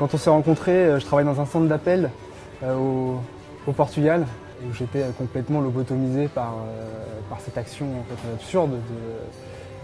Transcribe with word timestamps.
Quand 0.00 0.14
on 0.14 0.16
s'est 0.16 0.30
rencontrés, 0.30 0.98
je 0.98 1.04
travaille 1.04 1.26
dans 1.26 1.42
un 1.42 1.44
centre 1.44 1.66
d'appel 1.66 2.08
au, 2.64 3.16
au, 3.66 3.72
Portugal 3.72 4.24
où 4.64 4.72
j'étais 4.72 5.04
complètement 5.18 5.60
lobotomisé 5.60 6.28
par, 6.28 6.54
par 7.28 7.38
cette 7.40 7.58
action 7.58 7.84
en 7.84 8.04
fait, 8.04 8.32
absurde 8.32 8.70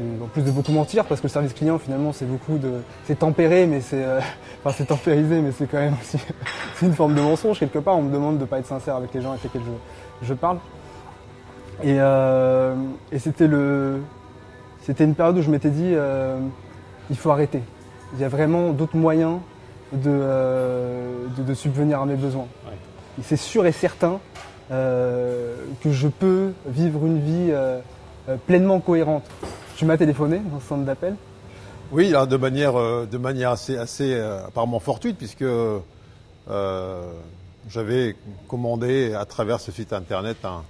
de, 0.01 0.25
en 0.25 0.27
plus 0.29 0.41
de 0.41 0.51
beaucoup 0.51 0.73
mentir 0.73 1.05
parce 1.05 1.21
que 1.21 1.27
le 1.27 1.31
service 1.31 1.53
client 1.53 1.79
finalement 1.79 2.15
c'est 2.15 2.25
beaucoup 2.25 2.57
de 2.57 2.81
c'est 3.05 3.19
tempéré 3.19 3.67
mais 3.67 3.83
c'est 3.83 4.07
enfin 4.65 4.75
c'est 4.75 4.87
tempérisé 4.87 5.43
mais 5.43 5.53
c'est 5.53 5.67
quand 5.67 5.81
même 5.81 5.97
aussi 6.01 6.17
une 6.83 6.95
forme 6.95 7.15
de 7.15 7.21
mensonge 7.21 7.59
quelque 7.59 7.79
part. 7.79 7.99
On 7.99 8.03
me 8.03 8.13
demande 8.13 8.39
de 8.39 8.47
pas 8.47 8.59
être 8.59 8.67
sincère 8.67 8.97
avec 8.97 9.13
les 9.13 9.21
gens 9.21 9.33
avec 9.33 9.45
lesquels 9.45 9.65
je, 10.23 10.29
je 10.29 10.33
parle. 10.33 10.61
Et, 11.83 11.97
euh, 12.01 12.75
et 13.13 13.19
c'était 13.19 13.49
le 13.49 14.01
c'était 14.81 15.05
une 15.05 15.15
période 15.15 15.37
où 15.37 15.43
je 15.43 15.51
m'étais 15.51 15.69
dit 15.69 15.93
euh, 15.93 16.39
il 17.11 17.19
faut 17.19 17.31
arrêter. 17.31 17.61
Il 18.15 18.21
y 18.21 18.25
a 18.25 18.29
vraiment 18.29 18.71
d'autres 18.71 18.97
moyens 18.97 19.41
de, 19.93 19.99
euh, 20.07 21.27
de, 21.37 21.43
de, 21.43 21.55
subvenir 21.55 22.01
à 22.01 22.07
mes 22.07 22.17
besoins 22.17 22.47
ouais. 22.67 23.23
c'est 23.23 23.37
sûr 23.37 23.67
et 23.67 23.73
certain 23.73 24.21
euh, 24.71 25.55
que 25.83 25.93
je 25.93 26.09
peux 26.09 26.53
vivre 26.67 27.07
une 27.07 27.21
vie 27.21 27.51
euh, 27.51 27.81
pleinement 28.47 28.81
cohérente 28.81 29.25
tu 29.77 29.85
m'as 29.85 29.97
téléphoné 29.97 30.41
dans 30.51 30.59
ce 30.61 30.67
centre 30.67 30.85
d'appel 30.85 31.17
Oui, 31.93 32.09
alors 32.09 32.27
de 32.27 32.37
manière, 32.37 32.75
de 32.75 33.19
manière 33.19 33.51
assez, 33.51 33.77
assez 33.77 34.19
apparemment 34.19 34.81
fortuite, 34.81 35.19
puisque 35.19 35.45
euh, 36.51 37.13
j'avais 37.69 38.17
commandé 38.49 39.15
à 39.15 39.25
travers 39.25 39.61
ce 39.61 39.73
site 39.73 39.93
internet 39.93 40.39
un, 40.45 40.63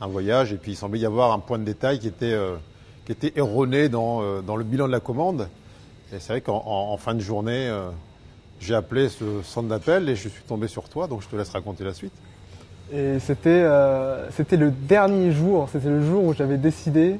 un, 0.00 0.06
voyage, 0.06 0.52
et 0.52 0.56
puis 0.56 0.72
il 0.72 0.76
semblait 0.76 1.00
y 1.00 1.06
avoir 1.06 1.32
un 1.32 1.38
point 1.38 1.58
de 1.58 1.64
détail 1.64 1.98
qui 1.98 2.08
était, 2.08 2.32
euh, 2.32 2.56
qui 3.04 3.12
était 3.12 3.32
erroné 3.36 3.88
dans, 3.88 4.22
euh, 4.22 4.40
dans, 4.40 4.56
le 4.56 4.64
bilan 4.64 4.86
de 4.86 4.92
la 4.92 5.00
commande. 5.00 5.48
Et 6.12 6.20
c'est 6.20 6.32
vrai 6.32 6.40
qu'en 6.40 6.62
en 6.64 6.96
fin 6.96 7.14
de 7.14 7.20
journée, 7.20 7.68
euh, 7.68 7.90
j'ai 8.62 8.74
appelé 8.74 9.08
ce 9.08 9.42
centre 9.42 9.68
d'appel 9.68 10.08
et 10.08 10.16
je 10.16 10.28
suis 10.28 10.42
tombé 10.42 10.68
sur 10.68 10.88
toi, 10.88 11.06
donc 11.06 11.22
je 11.22 11.28
te 11.28 11.36
laisse 11.36 11.50
raconter 11.50 11.84
la 11.84 11.92
suite. 11.92 12.12
Et 12.94 13.18
c'était 13.20 13.66
c'était 14.36 14.56
le 14.56 14.70
dernier 14.70 15.32
jour, 15.32 15.68
c'était 15.72 15.88
le 15.88 16.04
jour 16.04 16.24
où 16.24 16.34
j'avais 16.34 16.58
décidé 16.58 17.18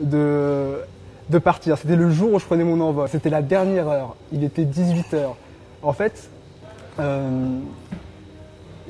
de, 0.00 0.80
de 1.28 1.38
partir. 1.38 1.78
C'était 1.78 1.96
le 1.96 2.10
jour 2.10 2.34
où 2.34 2.38
je 2.38 2.44
prenais 2.44 2.64
mon 2.64 2.80
envol. 2.80 3.08
C'était 3.08 3.30
la 3.30 3.42
dernière 3.42 3.88
heure. 3.88 4.16
Il 4.32 4.44
était 4.44 4.64
18h. 4.64 5.34
En 5.82 5.92
fait, 5.92 6.28
euh, 6.98 7.58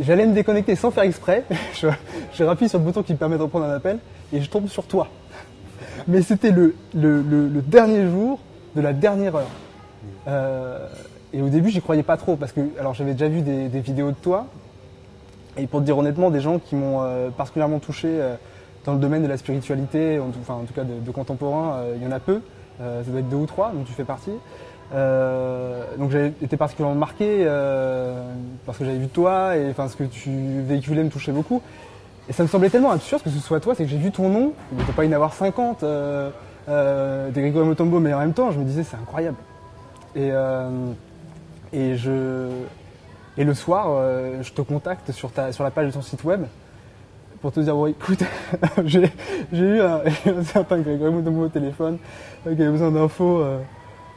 j'allais 0.00 0.26
me 0.26 0.34
déconnecter 0.34 0.74
sans 0.74 0.90
faire 0.90 1.04
exprès. 1.04 1.44
je, 1.74 1.88
je 2.32 2.68
sur 2.68 2.78
le 2.78 2.84
bouton 2.84 3.02
qui 3.02 3.12
me 3.12 3.18
permet 3.18 3.36
de 3.36 3.42
reprendre 3.42 3.66
un 3.66 3.74
appel 3.74 3.98
et 4.32 4.40
je 4.40 4.48
tombe 4.48 4.68
sur 4.68 4.84
toi. 4.84 5.08
Mais 6.08 6.22
c'était 6.22 6.50
le, 6.50 6.74
le, 6.94 7.62
dernier 7.66 8.08
jour 8.08 8.38
de 8.74 8.80
la 8.80 8.92
dernière 8.92 9.36
heure. 9.36 9.50
Euh, 10.28 10.88
et 11.32 11.42
au 11.42 11.48
début, 11.48 11.70
j'y 11.70 11.80
croyais 11.80 12.02
pas 12.02 12.16
trop 12.16 12.36
parce 12.36 12.52
que 12.52 12.60
alors 12.78 12.94
j'avais 12.94 13.12
déjà 13.12 13.28
vu 13.28 13.42
des, 13.42 13.80
vidéos 13.80 14.10
de 14.10 14.16
toi. 14.16 14.46
Et 15.56 15.66
pour 15.66 15.80
te 15.80 15.84
dire 15.84 15.98
honnêtement, 15.98 16.30
des 16.30 16.40
gens 16.40 16.58
qui 16.58 16.76
m'ont 16.76 17.02
euh, 17.02 17.30
particulièrement 17.30 17.80
touché 17.80 18.08
euh, 18.08 18.36
dans 18.84 18.92
le 18.92 18.98
domaine 18.98 19.22
de 19.22 19.28
la 19.28 19.36
spiritualité, 19.36 20.18
en 20.18 20.30
tout, 20.30 20.38
enfin 20.40 20.54
en 20.54 20.64
tout 20.64 20.72
cas 20.72 20.84
de, 20.84 20.98
de 20.98 21.10
contemporain, 21.10 21.74
euh, 21.74 21.94
il 21.96 22.02
y 22.02 22.06
en 22.06 22.12
a 22.12 22.20
peu. 22.20 22.40
ça 22.78 23.02
doit 23.06 23.20
être 23.20 23.28
deux 23.28 23.36
ou 23.36 23.46
trois, 23.46 23.72
dont 23.72 23.84
tu 23.84 23.92
fais 23.92 24.04
partie. 24.04 24.32
Donc 25.98 26.10
j'ai 26.10 26.32
été 26.42 26.56
particulièrement 26.56 26.98
marqué 26.98 27.44
parce 28.66 28.78
que 28.78 28.84
j'avais 28.84 28.98
vu 28.98 29.08
toi 29.08 29.56
et 29.56 29.70
enfin 29.70 29.86
ce 29.86 29.96
que 29.96 30.04
tu 30.04 30.30
véhiculais 30.62 31.04
me 31.04 31.10
touchait 31.10 31.32
beaucoup. 31.32 31.62
Et 32.28 32.32
ça 32.32 32.42
me 32.42 32.48
semblait 32.48 32.70
tellement 32.70 32.90
absurde 32.90 33.22
que 33.22 33.30
ce 33.30 33.38
soit 33.38 33.60
toi, 33.60 33.74
c'est 33.74 33.84
que 33.84 33.90
j'ai 33.90 33.98
vu 33.98 34.10
ton 34.10 34.28
nom, 34.28 34.52
il 34.72 34.78
ne 34.78 34.92
pas 34.92 35.04
y 35.04 35.08
en 35.08 35.12
avoir 35.12 35.34
50 35.34 35.84
euh, 36.70 37.30
des 37.30 37.40
Grégory 37.40 37.66
Motombo, 37.66 37.98
mais 37.98 38.14
en 38.14 38.20
même 38.20 38.32
temps 38.32 38.50
je 38.50 38.58
me 38.58 38.64
disais 38.64 38.84
c'est 38.84 38.96
incroyable. 38.96 39.36
Et, 40.14 40.30
et, 41.72 41.96
je, 41.96 42.48
et 43.36 43.44
le 43.44 43.54
soir, 43.54 43.86
euh, 43.88 44.42
je 44.42 44.52
te 44.52 44.62
contacte 44.62 45.12
sur, 45.12 45.30
ta, 45.30 45.52
sur 45.52 45.64
la 45.64 45.70
page 45.70 45.88
de 45.88 45.92
ton 45.92 46.02
site 46.02 46.24
web 46.24 46.44
pour 47.40 47.52
te 47.52 47.60
dire 47.60 47.74
bon 47.74 47.86
écoute 47.86 48.22
j'ai 48.84 49.10
eu 49.52 49.80
un, 49.80 50.02
un 50.26 50.44
certain 50.44 50.78
Grégory 50.78 51.10
Motombo 51.10 51.44
au 51.44 51.48
téléphone 51.48 51.96
qui 52.42 52.48
avait 52.50 52.68
besoin 52.68 52.90
d'infos 52.90 53.42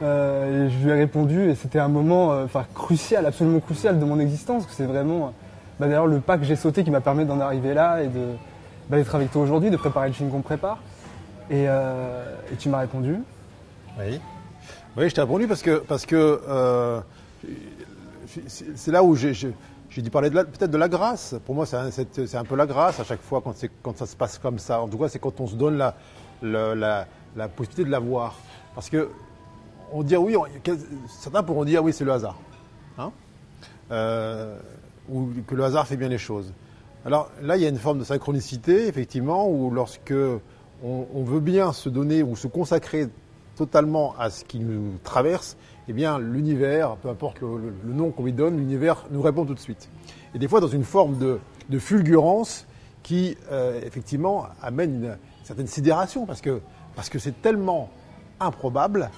euh, 0.02 0.66
et 0.66 0.70
je 0.70 0.84
lui 0.84 0.90
ai 0.90 0.94
répondu 0.94 1.50
et 1.50 1.54
c'était 1.54 1.78
un 1.78 1.88
moment 1.88 2.32
euh, 2.32 2.44
enfin 2.44 2.66
crucial, 2.74 3.26
absolument 3.26 3.60
crucial 3.60 3.98
de 3.98 4.04
mon 4.04 4.18
existence. 4.18 4.66
C'est 4.70 4.86
vraiment 4.86 5.32
bah, 5.78 5.86
d'ailleurs 5.86 6.06
le 6.06 6.20
pas 6.20 6.36
que 6.36 6.44
j'ai 6.44 6.56
sauté 6.56 6.84
qui 6.84 6.90
m'a 6.90 7.00
permis 7.00 7.24
d'en 7.24 7.40
arriver 7.40 7.74
là 7.74 8.02
et 8.02 8.08
de 8.08 8.26
bah, 8.88 8.96
d'être 8.96 9.14
avec 9.14 9.30
toi 9.30 9.42
aujourd'hui, 9.42 9.70
de 9.70 9.76
préparer 9.76 10.08
le 10.08 10.14
film 10.14 10.30
qu'on 10.30 10.42
prépare. 10.42 10.78
Et, 11.50 11.66
euh, 11.68 12.24
tu 12.58 12.68
m'as 12.68 12.80
répondu. 12.80 13.18
Oui. 13.98 14.20
Oui, 14.96 15.08
je 15.08 15.14
t'ai 15.14 15.20
répondu 15.20 15.46
parce 15.46 15.62
que 15.62 15.78
parce 15.78 16.06
que 16.06 16.40
euh, 16.48 17.00
c'est 18.46 18.90
là 18.90 19.02
où 19.02 19.14
j'ai 19.14 19.54
dû 19.96 20.10
parler 20.10 20.30
peut-être 20.30 20.70
de 20.70 20.78
la 20.78 20.88
grâce. 20.88 21.34
Pour 21.44 21.54
moi, 21.54 21.66
c'est 21.66 22.34
un, 22.36 22.44
peu 22.44 22.56
la 22.56 22.66
grâce 22.66 23.00
à 23.00 23.04
chaque 23.04 23.22
fois 23.22 23.42
quand, 23.42 23.96
ça 23.96 24.06
se 24.06 24.16
passe 24.16 24.38
comme 24.38 24.58
ça. 24.58 24.80
En 24.80 24.88
tout 24.88 24.98
cas, 24.98 25.08
c'est 25.08 25.18
quand 25.18 25.40
on 25.40 25.46
se 25.46 25.54
donne 25.54 25.76
la, 25.76 25.94
la, 26.42 26.74
la, 26.74 27.06
la 27.36 27.48
possibilité 27.48 27.84
de 27.84 27.90
la 27.90 27.98
voir. 27.98 28.36
Parce 28.74 28.90
que 28.90 29.08
on 29.92 30.02
dit 30.02 30.16
oui, 30.16 30.36
on, 30.36 30.44
certains 31.08 31.42
pourront 31.42 31.64
dire 31.64 31.82
oui, 31.84 31.92
c'est 31.92 32.04
le 32.04 32.12
hasard. 32.12 32.36
Hein 32.98 33.12
euh, 33.90 34.58
ou 35.08 35.28
que 35.46 35.54
le 35.54 35.64
hasard 35.64 35.86
fait 35.86 35.96
bien 35.96 36.08
les 36.08 36.18
choses. 36.18 36.52
Alors 37.04 37.30
là, 37.42 37.56
il 37.56 37.62
y 37.62 37.66
a 37.66 37.68
une 37.68 37.78
forme 37.78 37.98
de 37.98 38.04
synchronicité, 38.04 38.88
effectivement, 38.88 39.48
où 39.48 39.70
lorsque 39.70 40.14
on, 40.82 41.06
on 41.14 41.22
veut 41.22 41.40
bien 41.40 41.72
se 41.72 41.88
donner 41.88 42.22
ou 42.22 42.34
se 42.34 42.46
consacrer 42.46 43.08
totalement 43.56 44.14
à 44.18 44.30
ce 44.30 44.44
qui 44.44 44.58
nous 44.58 44.98
traverse, 45.04 45.56
eh 45.88 45.92
bien, 45.92 46.18
l'univers, 46.18 46.96
peu 46.96 47.08
importe 47.08 47.40
le, 47.40 47.74
nom 47.84 48.10
qu'on 48.10 48.24
lui 48.24 48.32
donne, 48.32 48.56
l'univers 48.56 49.04
nous 49.10 49.22
répond 49.22 49.44
tout 49.44 49.54
de 49.54 49.60
suite. 49.60 49.88
Et 50.34 50.38
des 50.38 50.48
fois, 50.48 50.60
dans 50.60 50.68
une 50.68 50.84
forme 50.84 51.18
de, 51.18 51.38
fulgurance 51.78 52.66
qui, 53.02 53.36
euh, 53.50 53.80
effectivement, 53.84 54.46
amène 54.62 55.04
une 55.04 55.16
certaine 55.42 55.66
sidération, 55.66 56.26
parce 56.26 56.40
que 56.40 56.60
parce 56.94 57.08
que 57.08 57.18
c'est 57.18 57.42
tellement 57.42 57.90
improbable 58.38 59.10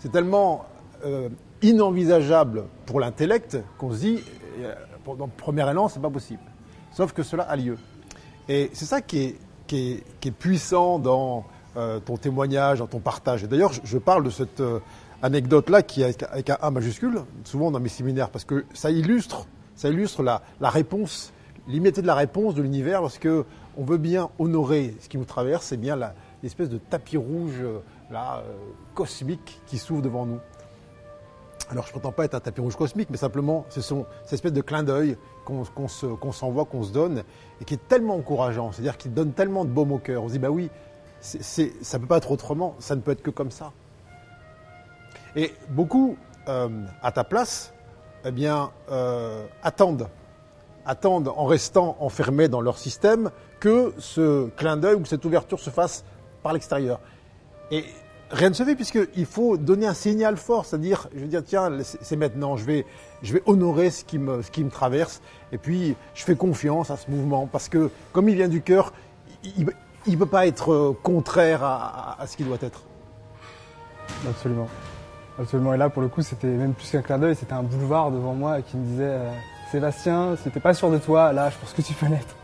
c'est 0.00 0.10
tellement 0.10 0.64
euh, 1.04 1.28
inenvisageable 1.62 2.64
pour 2.86 3.00
l'intellect 3.00 3.58
qu'on 3.78 3.92
se 3.92 3.98
dit, 3.98 4.18
euh, 4.60 4.74
dans 5.04 5.26
le 5.26 5.30
premier 5.36 5.68
élan, 5.70 5.88
c'est 5.88 6.00
pas 6.00 6.10
possible. 6.10 6.40
Sauf 6.92 7.12
que 7.12 7.22
cela 7.22 7.44
a 7.44 7.54
lieu. 7.56 7.76
Et 8.48 8.70
c'est 8.72 8.86
ça 8.86 9.02
qui 9.02 9.18
est, 9.18 9.36
qui, 9.66 10.02
est, 10.24 10.30
puissant 10.30 10.98
dans 10.98 11.44
euh, 11.76 12.00
ton 12.00 12.16
témoignage, 12.16 12.78
dans 12.78 12.86
ton 12.86 12.98
partage. 12.98 13.44
Et 13.44 13.46
d'ailleurs, 13.46 13.72
je, 13.84 13.98
parle 13.98 14.24
de 14.24 14.30
cette 14.30 14.62
anecdote-là 15.22 15.82
qui 15.82 16.02
est 16.02 16.22
avec 16.24 16.50
un 16.50 16.58
A 16.60 16.70
majuscule, 16.70 17.22
souvent 17.44 17.70
dans 17.70 17.80
mes 17.80 17.88
séminaires, 17.88 18.30
parce 18.30 18.44
que 18.44 18.64
ça 18.72 18.90
illustre, 18.90 19.46
ça 19.74 19.88
illustre 19.88 20.22
la, 20.22 20.42
réponse, 20.62 21.32
l'immédiateté 21.68 22.02
de 22.02 22.06
la 22.06 22.14
réponse 22.14 22.54
de 22.54 22.62
l'univers, 22.62 23.00
parce 23.00 23.18
que 23.18 23.44
on 23.76 23.84
veut 23.84 23.98
bien 23.98 24.30
honorer 24.38 24.94
ce 25.00 25.08
qui 25.08 25.18
nous 25.18 25.24
traverse, 25.24 25.66
c'est 25.66 25.76
bien 25.76 25.98
l'espèce 26.42 26.68
de 26.68 26.78
tapis 26.78 27.16
rouge 27.16 27.62
là, 28.10 28.42
euh, 28.44 28.56
cosmique 28.94 29.60
qui 29.66 29.78
s'ouvre 29.78 30.02
devant 30.02 30.26
nous. 30.26 30.40
Alors 31.70 31.84
je 31.84 31.90
ne 31.90 31.92
prétends 31.92 32.12
pas 32.12 32.24
être 32.24 32.34
un 32.34 32.40
tapis 32.40 32.60
rouge 32.60 32.74
cosmique, 32.74 33.08
mais 33.10 33.16
simplement 33.16 33.64
ce 33.68 33.80
sont 33.80 34.06
cette 34.24 34.34
espèce 34.34 34.52
de 34.52 34.60
clin 34.60 34.82
d'œil 34.82 35.16
qu'on 35.44 35.62
qu 35.62 36.32
s'envoie, 36.32 36.64
qu'on 36.64 36.82
se 36.82 36.92
donne, 36.92 37.22
et 37.60 37.64
qui 37.64 37.74
est 37.74 37.88
tellement 37.88 38.16
encourageant, 38.16 38.72
c'est-à-dire 38.72 38.96
qu'il 38.96 39.14
donne 39.14 39.32
tellement 39.32 39.64
de 39.64 39.70
baume 39.70 39.92
au 39.92 39.98
cœur. 39.98 40.24
On 40.24 40.28
se 40.28 40.32
dit, 40.32 40.38
bah 40.38 40.50
oui, 40.50 40.68
ça 41.20 41.62
ne 41.62 41.98
peut 41.98 42.08
pas 42.08 42.16
être 42.16 42.32
autrement, 42.32 42.74
ça 42.80 42.96
ne 42.96 43.00
peut 43.00 43.12
être 43.12 43.22
que 43.22 43.30
comme 43.30 43.50
ça. 43.50 43.72
Et 45.36 45.54
beaucoup, 45.68 46.16
euh, 46.48 46.68
à 47.02 47.12
ta 47.12 47.24
place, 47.24 47.72
eh 48.24 48.30
bien, 48.30 48.70
euh, 48.90 49.46
attendent, 49.62 50.08
attendent 50.84 51.28
en 51.28 51.46
restant 51.46 51.96
enfermés 52.00 52.48
dans 52.48 52.60
leur 52.60 52.78
système 52.78 53.30
que 53.60 53.94
ce 53.98 54.48
clin 54.56 54.76
d'œil 54.76 54.94
ou 54.94 55.04
cette 55.04 55.24
ouverture 55.24 55.60
se 55.60 55.70
fasse 55.70 56.04
par 56.42 56.52
l'extérieur. 56.52 57.00
Et 57.70 57.84
rien 58.30 58.48
ne 58.48 58.54
se 58.54 58.64
fait 58.64 58.74
puisqu'il 58.74 59.26
faut 59.26 59.56
donner 59.56 59.86
un 59.86 59.94
signal 59.94 60.36
fort, 60.36 60.64
c'est-à-dire, 60.64 61.08
je 61.14 61.20
veux 61.20 61.26
dire, 61.26 61.42
tiens, 61.44 61.70
c'est 61.82 62.16
maintenant, 62.16 62.56
je 62.56 62.64
vais, 62.64 62.86
je 63.22 63.32
vais 63.32 63.42
honorer 63.46 63.90
ce 63.90 64.04
qui, 64.04 64.18
me, 64.18 64.42
ce 64.42 64.50
qui 64.50 64.64
me 64.64 64.70
traverse, 64.70 65.20
et 65.52 65.58
puis 65.58 65.96
je 66.14 66.24
fais 66.24 66.36
confiance 66.36 66.90
à 66.90 66.96
ce 66.96 67.10
mouvement, 67.10 67.46
parce 67.46 67.68
que 67.68 67.90
comme 68.12 68.28
il 68.28 68.34
vient 68.34 68.48
du 68.48 68.62
cœur, 68.62 68.92
il 69.44 69.66
ne 70.06 70.16
peut 70.16 70.26
pas 70.26 70.46
être 70.46 70.96
contraire 71.02 71.62
à, 71.62 72.20
à, 72.20 72.26
ce 72.26 72.36
qui 72.36 72.44
doit 72.44 72.58
être. 72.60 72.82
Absolument. 74.28 74.68
Absolument. 75.38 75.74
Et 75.74 75.76
là, 75.76 75.88
pour 75.88 76.02
le 76.02 76.08
coup, 76.08 76.22
c'était 76.22 76.46
même 76.46 76.74
plus 76.74 76.90
qu'un 76.90 77.02
clin 77.02 77.18
d'œil, 77.18 77.34
c'était 77.34 77.52
un 77.52 77.62
boulevard 77.62 78.10
devant 78.10 78.34
moi 78.34 78.60
qui 78.62 78.76
me 78.76 78.84
disait 78.84 79.04
euh, 79.04 79.30
Sébastien, 79.70 80.36
si 80.36 80.50
t'es 80.50 80.60
pas 80.60 80.74
sûr 80.74 80.90
de 80.90 80.98
toi, 80.98 81.32
là, 81.32 81.50
je 81.50 81.56
pense 81.56 81.72
que 81.72 81.82
tu 81.82 81.94
peux 81.94 82.06
l'être. 82.06 82.36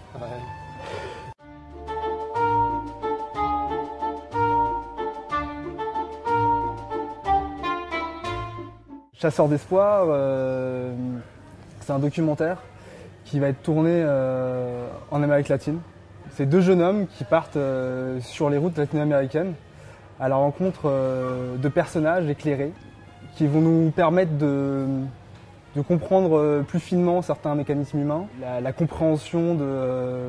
Chasseur 9.14 9.48
d'espoir, 9.48 10.06
euh, 10.08 10.94
c'est 11.80 11.92
un 11.92 11.98
documentaire 11.98 12.58
qui 13.24 13.40
va 13.40 13.48
être 13.48 13.62
tourné 13.62 13.90
euh, 13.92 14.88
en 15.10 15.22
Amérique 15.22 15.48
latine. 15.48 15.80
C'est 16.32 16.46
deux 16.46 16.60
jeunes 16.60 16.82
hommes 16.82 17.06
qui 17.06 17.24
partent 17.24 17.58
sur 18.20 18.50
les 18.50 18.58
routes 18.58 18.76
latino-américaines 18.76 19.54
à 20.18 20.28
la 20.28 20.36
rencontre 20.36 20.82
euh, 20.86 21.56
de 21.56 21.68
personnages 21.68 22.28
éclairés 22.28 22.72
qui 23.36 23.46
vont 23.46 23.60
nous 23.60 23.90
permettre 23.90 24.36
de, 24.38 24.86
comprendre 25.86 26.62
plus 26.66 26.80
finement 26.80 27.20
certains 27.20 27.54
mécanismes 27.54 27.98
humains, 27.98 28.24
la, 28.40 28.72
compréhension 28.72 29.54
de, 29.54 30.22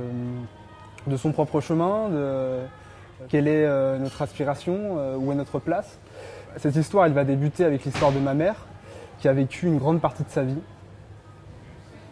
de 1.07 1.15
son 1.15 1.31
propre 1.31 1.61
chemin, 1.61 2.09
de 2.09 2.59
quelle 3.29 3.47
est 3.47 3.65
notre 3.97 4.21
aspiration, 4.21 5.15
où 5.15 5.31
est 5.31 5.35
notre 5.35 5.59
place. 5.59 5.99
Cette 6.57 6.75
histoire, 6.75 7.07
va 7.07 7.23
débuter 7.23 7.63
avec 7.63 7.85
l'histoire 7.85 8.11
de 8.11 8.19
ma 8.19 8.33
mère, 8.33 8.65
qui 9.19 9.29
a 9.29 9.33
vécu 9.33 9.67
une 9.67 9.77
grande 9.77 10.01
partie 10.01 10.23
de 10.23 10.29
sa 10.29 10.43
vie 10.43 10.59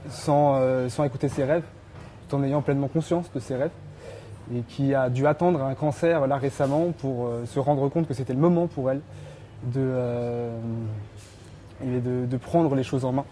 sans 0.08 1.04
écouter 1.04 1.28
ses 1.28 1.44
rêves, 1.44 1.66
tout 2.30 2.38
en 2.38 2.44
ayant 2.44 2.62
pleinement 2.62 2.88
conscience 2.88 3.30
de 3.34 3.42
ses 3.42 3.58
rêves 3.58 3.72
et 4.54 4.62
qui 4.62 4.94
a 4.94 5.10
dû 5.10 5.26
attendre 5.28 5.62
un 5.64 5.74
cancer 5.74 6.28
là 6.28 6.38
récemment 6.38 6.92
pour 7.00 7.28
euh, 7.28 7.46
se 7.46 7.60
rendre 7.60 7.88
compte 7.90 8.08
que 8.08 8.14
c'était 8.14 8.34
le 8.34 8.40
moment 8.40 8.68
pour 8.68 8.92
elle 8.92 9.02
de, 9.64 9.80
euh, 9.80 10.58
de, 11.82 12.38
prendre 12.38 12.76
les 12.76 12.84
choses 12.84 13.06
en 13.06 13.12
main. 13.12 13.26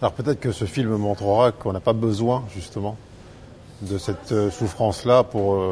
Alors 0.00 0.12
peut-être 0.12 0.40
que 0.40 0.50
ce 0.50 0.64
film 0.64 0.96
montrera 0.96 1.52
qu'on 1.52 1.72
n'a 1.72 1.80
pas 1.80 1.92
besoin 1.92 2.42
justement 2.52 2.96
de 3.82 3.98
cette 3.98 4.32
euh, 4.32 4.50
souffrance-là 4.50 5.22
pour 5.22 5.62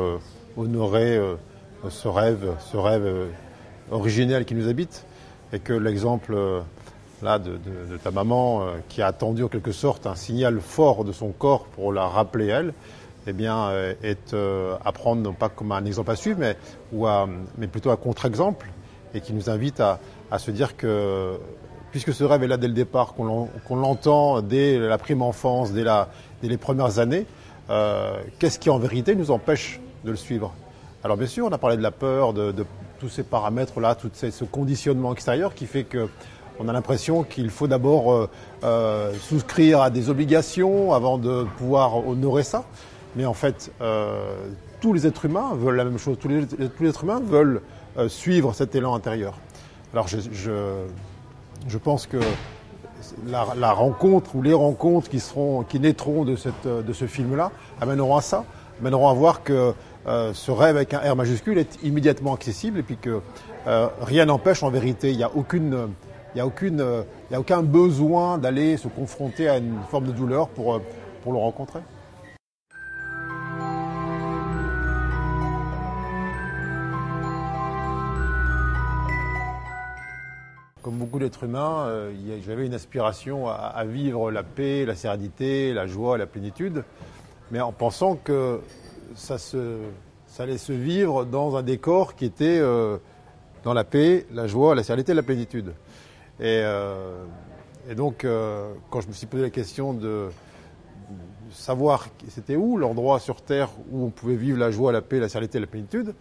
honorer 0.57 1.21
ce 1.89 2.09
rêve, 2.09 2.55
ce 2.61 2.77
rêve 2.77 3.29
originel 3.91 4.45
qui 4.45 4.55
nous 4.55 4.69
habite, 4.69 5.07
et 5.53 5.59
que 5.59 5.73
l'exemple 5.73 6.37
là 7.23 7.39
de, 7.39 7.53
de, 7.53 7.97
ta 7.97 8.11
maman 8.11 8.65
qui 8.89 9.01
a 9.03 9.07
attendu 9.07 9.45
en 9.45 9.49
quelque 9.49 9.73
sorte 9.73 10.07
un 10.07 10.15
signal 10.15 10.61
fort 10.61 11.05
de 11.05 11.13
son 11.13 11.31
corps 11.31 11.65
pour 11.67 11.93
la 11.93 12.07
rappeler 12.07 12.47
elle, 12.47 12.75
eh 13.27 13.33
bien, 13.33 13.69
euh, 13.69 13.95
est 14.03 14.35
euh, 14.35 14.77
à 14.85 14.93
prendre 14.93 15.23
non 15.23 15.33
pas 15.33 15.49
comme 15.49 15.73
un 15.73 15.85
exemple 15.85 16.11
à 16.11 16.17
suivre, 16.17 16.39
mais, 16.41 16.57
ou 16.93 17.07
mais 17.59 17.67
plutôt 17.67 17.91
un 17.91 17.97
contre-exemple, 17.97 18.67
et 19.15 19.21
qui 19.21 19.33
nous 19.33 19.51
invite 19.51 19.81
à, 19.81 19.99
se 20.39 20.51
dire 20.51 20.77
que, 20.77 21.39
puisque 21.91 22.13
ce 22.13 22.25
rêve 22.25 22.43
est 22.43 22.49
là 22.49 22.57
dès 22.57 22.69
le 22.69 22.75
départ, 22.75 23.15
qu'on 23.15 23.77
l'entend 23.77 24.41
dès 24.41 24.79
la 24.79 24.99
prime 24.99 25.23
enfance, 25.23 25.73
dès 25.73 25.85
les 26.43 26.57
premières 26.57 26.99
années, 26.99 27.27
euh, 27.69 28.21
qu'est-ce 28.39 28.59
qui 28.59 28.71
en 28.71 28.79
vérité 28.79 29.15
nous 29.15 29.31
empêche 29.31 29.81
de 30.05 30.11
le 30.11 30.17
suivre? 30.17 30.55
Alors 31.03 31.17
bien 31.17 31.27
sûr, 31.27 31.47
on 31.47 31.53
a 31.53 31.59
parlé 31.59 31.77
de 31.77 31.83
la 31.83 31.91
peur, 31.91 32.33
de, 32.33 32.55
tous 32.99 33.09
ces 33.09 33.23
paramètres-là, 33.23 33.95
tout 33.95 34.11
ce 34.13 34.45
conditionnement 34.45 35.13
extérieur 35.13 35.55
qui 35.55 35.67
fait 35.67 35.85
que 35.85 36.09
on 36.59 36.69
a 36.69 36.75
l'impression 36.75 37.23
qu'il 37.23 37.49
faut 37.49 37.67
d'abord 37.67 38.29
souscrire 39.19 39.81
à 39.81 39.89
des 39.89 40.11
obligations 40.11 40.93
avant 40.93 41.17
de 41.17 41.47
pouvoir 41.57 42.07
honorer 42.07 42.43
ça. 42.43 42.65
Mais 43.17 43.27
en 43.27 43.35
fait, 43.35 43.73
euh, 43.81 44.49
tous 44.81 44.93
les 44.93 45.07
êtres 45.07 45.25
humains 45.25 45.55
veulent 45.55 45.77
la 45.77 45.85
même 45.85 45.99
chose. 45.99 46.17
Tous 46.19 46.29
les, 46.29 46.43
êtres 46.43 47.05
humains 47.05 47.21
veulent 47.21 47.61
euh, 47.99 48.09
suivre 48.09 48.55
cet 48.55 48.75
élan 48.75 48.95
intérieur. 48.95 49.35
Alors 49.93 50.07
je, 50.07 50.19
je, 51.67 51.79
pense 51.79 52.07
que 52.07 52.19
la, 53.27 53.73
rencontre 53.73 54.37
ou 54.37 54.43
les 54.43 54.53
rencontres 54.53 55.09
qui, 55.09 55.19
seront, 55.19 55.65
qui 55.65 55.81
naîtront 55.81 56.25
de, 56.25 56.37
cette, 56.37 56.67
de 56.67 56.93
ce 56.93 57.07
film-là 57.07 57.51
amèneront 57.81 58.17
à 58.17 58.21
ça, 58.21 58.45
amèneront 58.81 59.09
à 59.09 59.15
voir 59.15 59.43
que 59.43 59.75
euh, 60.07 60.33
ce 60.33 60.53
rêve 60.53 60.77
avec 60.77 60.95
un 60.95 60.99
R 60.99 61.17
majuscule 61.17 61.59
est 61.59 61.83
immédiatement 61.83 62.35
accessible 62.35 62.79
et 62.79 62.83
puis 62.85 62.97
que 62.97 63.21
rien 64.01 64.25
n'empêche 64.25 64.63
en 64.63 64.71
vérité, 64.71 65.11
il 65.11 65.17
n'y 65.17 65.25
a 65.25 65.31
aucune... 65.35 65.89
Il 66.33 66.37
n'y 66.37 66.43
a, 66.43 66.47
aucune, 66.47 66.81
a 67.33 67.41
aucun 67.41 67.61
besoin 67.61 68.39
d'aller 68.39 68.77
se 68.77 68.87
confronter 68.87 69.49
à 69.49 69.59
une 69.59 69.79
forme 69.91 70.07
de 70.07 70.13
douleur 70.13 70.47
pour, 70.47 70.81
pour 71.25 71.33
le 71.33 71.39
rencontrer. 71.41 71.81
D'êtres 81.19 81.45
humains, 81.45 81.87
euh, 81.87 82.13
j'avais 82.47 82.67
une 82.67 82.75
aspiration 82.75 83.49
à, 83.49 83.85
vivre 83.85 84.31
la 84.31 84.43
paix, 84.43 84.85
la 84.85 84.95
sérénité, 84.95 85.73
la 85.73 85.87
joie, 85.87 86.19
la 86.19 86.27
plénitude, 86.27 86.85
mais 87.51 87.61
en 87.61 87.73
pensant 87.73 88.17
que 88.17 88.61
ça, 89.15 89.37
allait 90.39 90.59
se 90.59 90.73
vivre 90.73 91.25
dans 91.25 91.57
un 91.57 91.63
décor 91.63 92.15
qui 92.15 92.25
était 92.25 92.59
euh, 92.61 92.99
dans 93.65 93.75
la 93.75 93.85
paix, 93.85 94.27
la 94.33 94.47
joie, 94.47 94.75
la 94.75 94.83
sérénité, 94.83 95.15
la 95.15 95.23
plénitude. 95.23 95.75
Et, 96.39 96.61
euh, 96.65 97.25
donc, 97.97 98.27
quand 98.91 99.01
je 99.01 99.09
me 99.09 99.13
suis 99.13 99.27
posé 99.27 99.43
la 99.43 99.51
question 99.51 99.95
de 99.95 100.29
savoir 101.51 102.09
c'était 102.29 102.55
où 102.55 102.77
l'endroit 102.77 103.19
sur 103.19 103.43
Terre 103.43 103.71
où 103.91 104.05
on 104.05 104.11
pouvait 104.11 104.37
vivre 104.37 104.59
la 104.59 104.71
joie, 104.71 104.93
la 104.93 105.03
paix, 105.03 105.19
la 105.19 105.29
sérénité, 105.29 105.59
la 105.59 105.67
plénitude, 105.67 106.15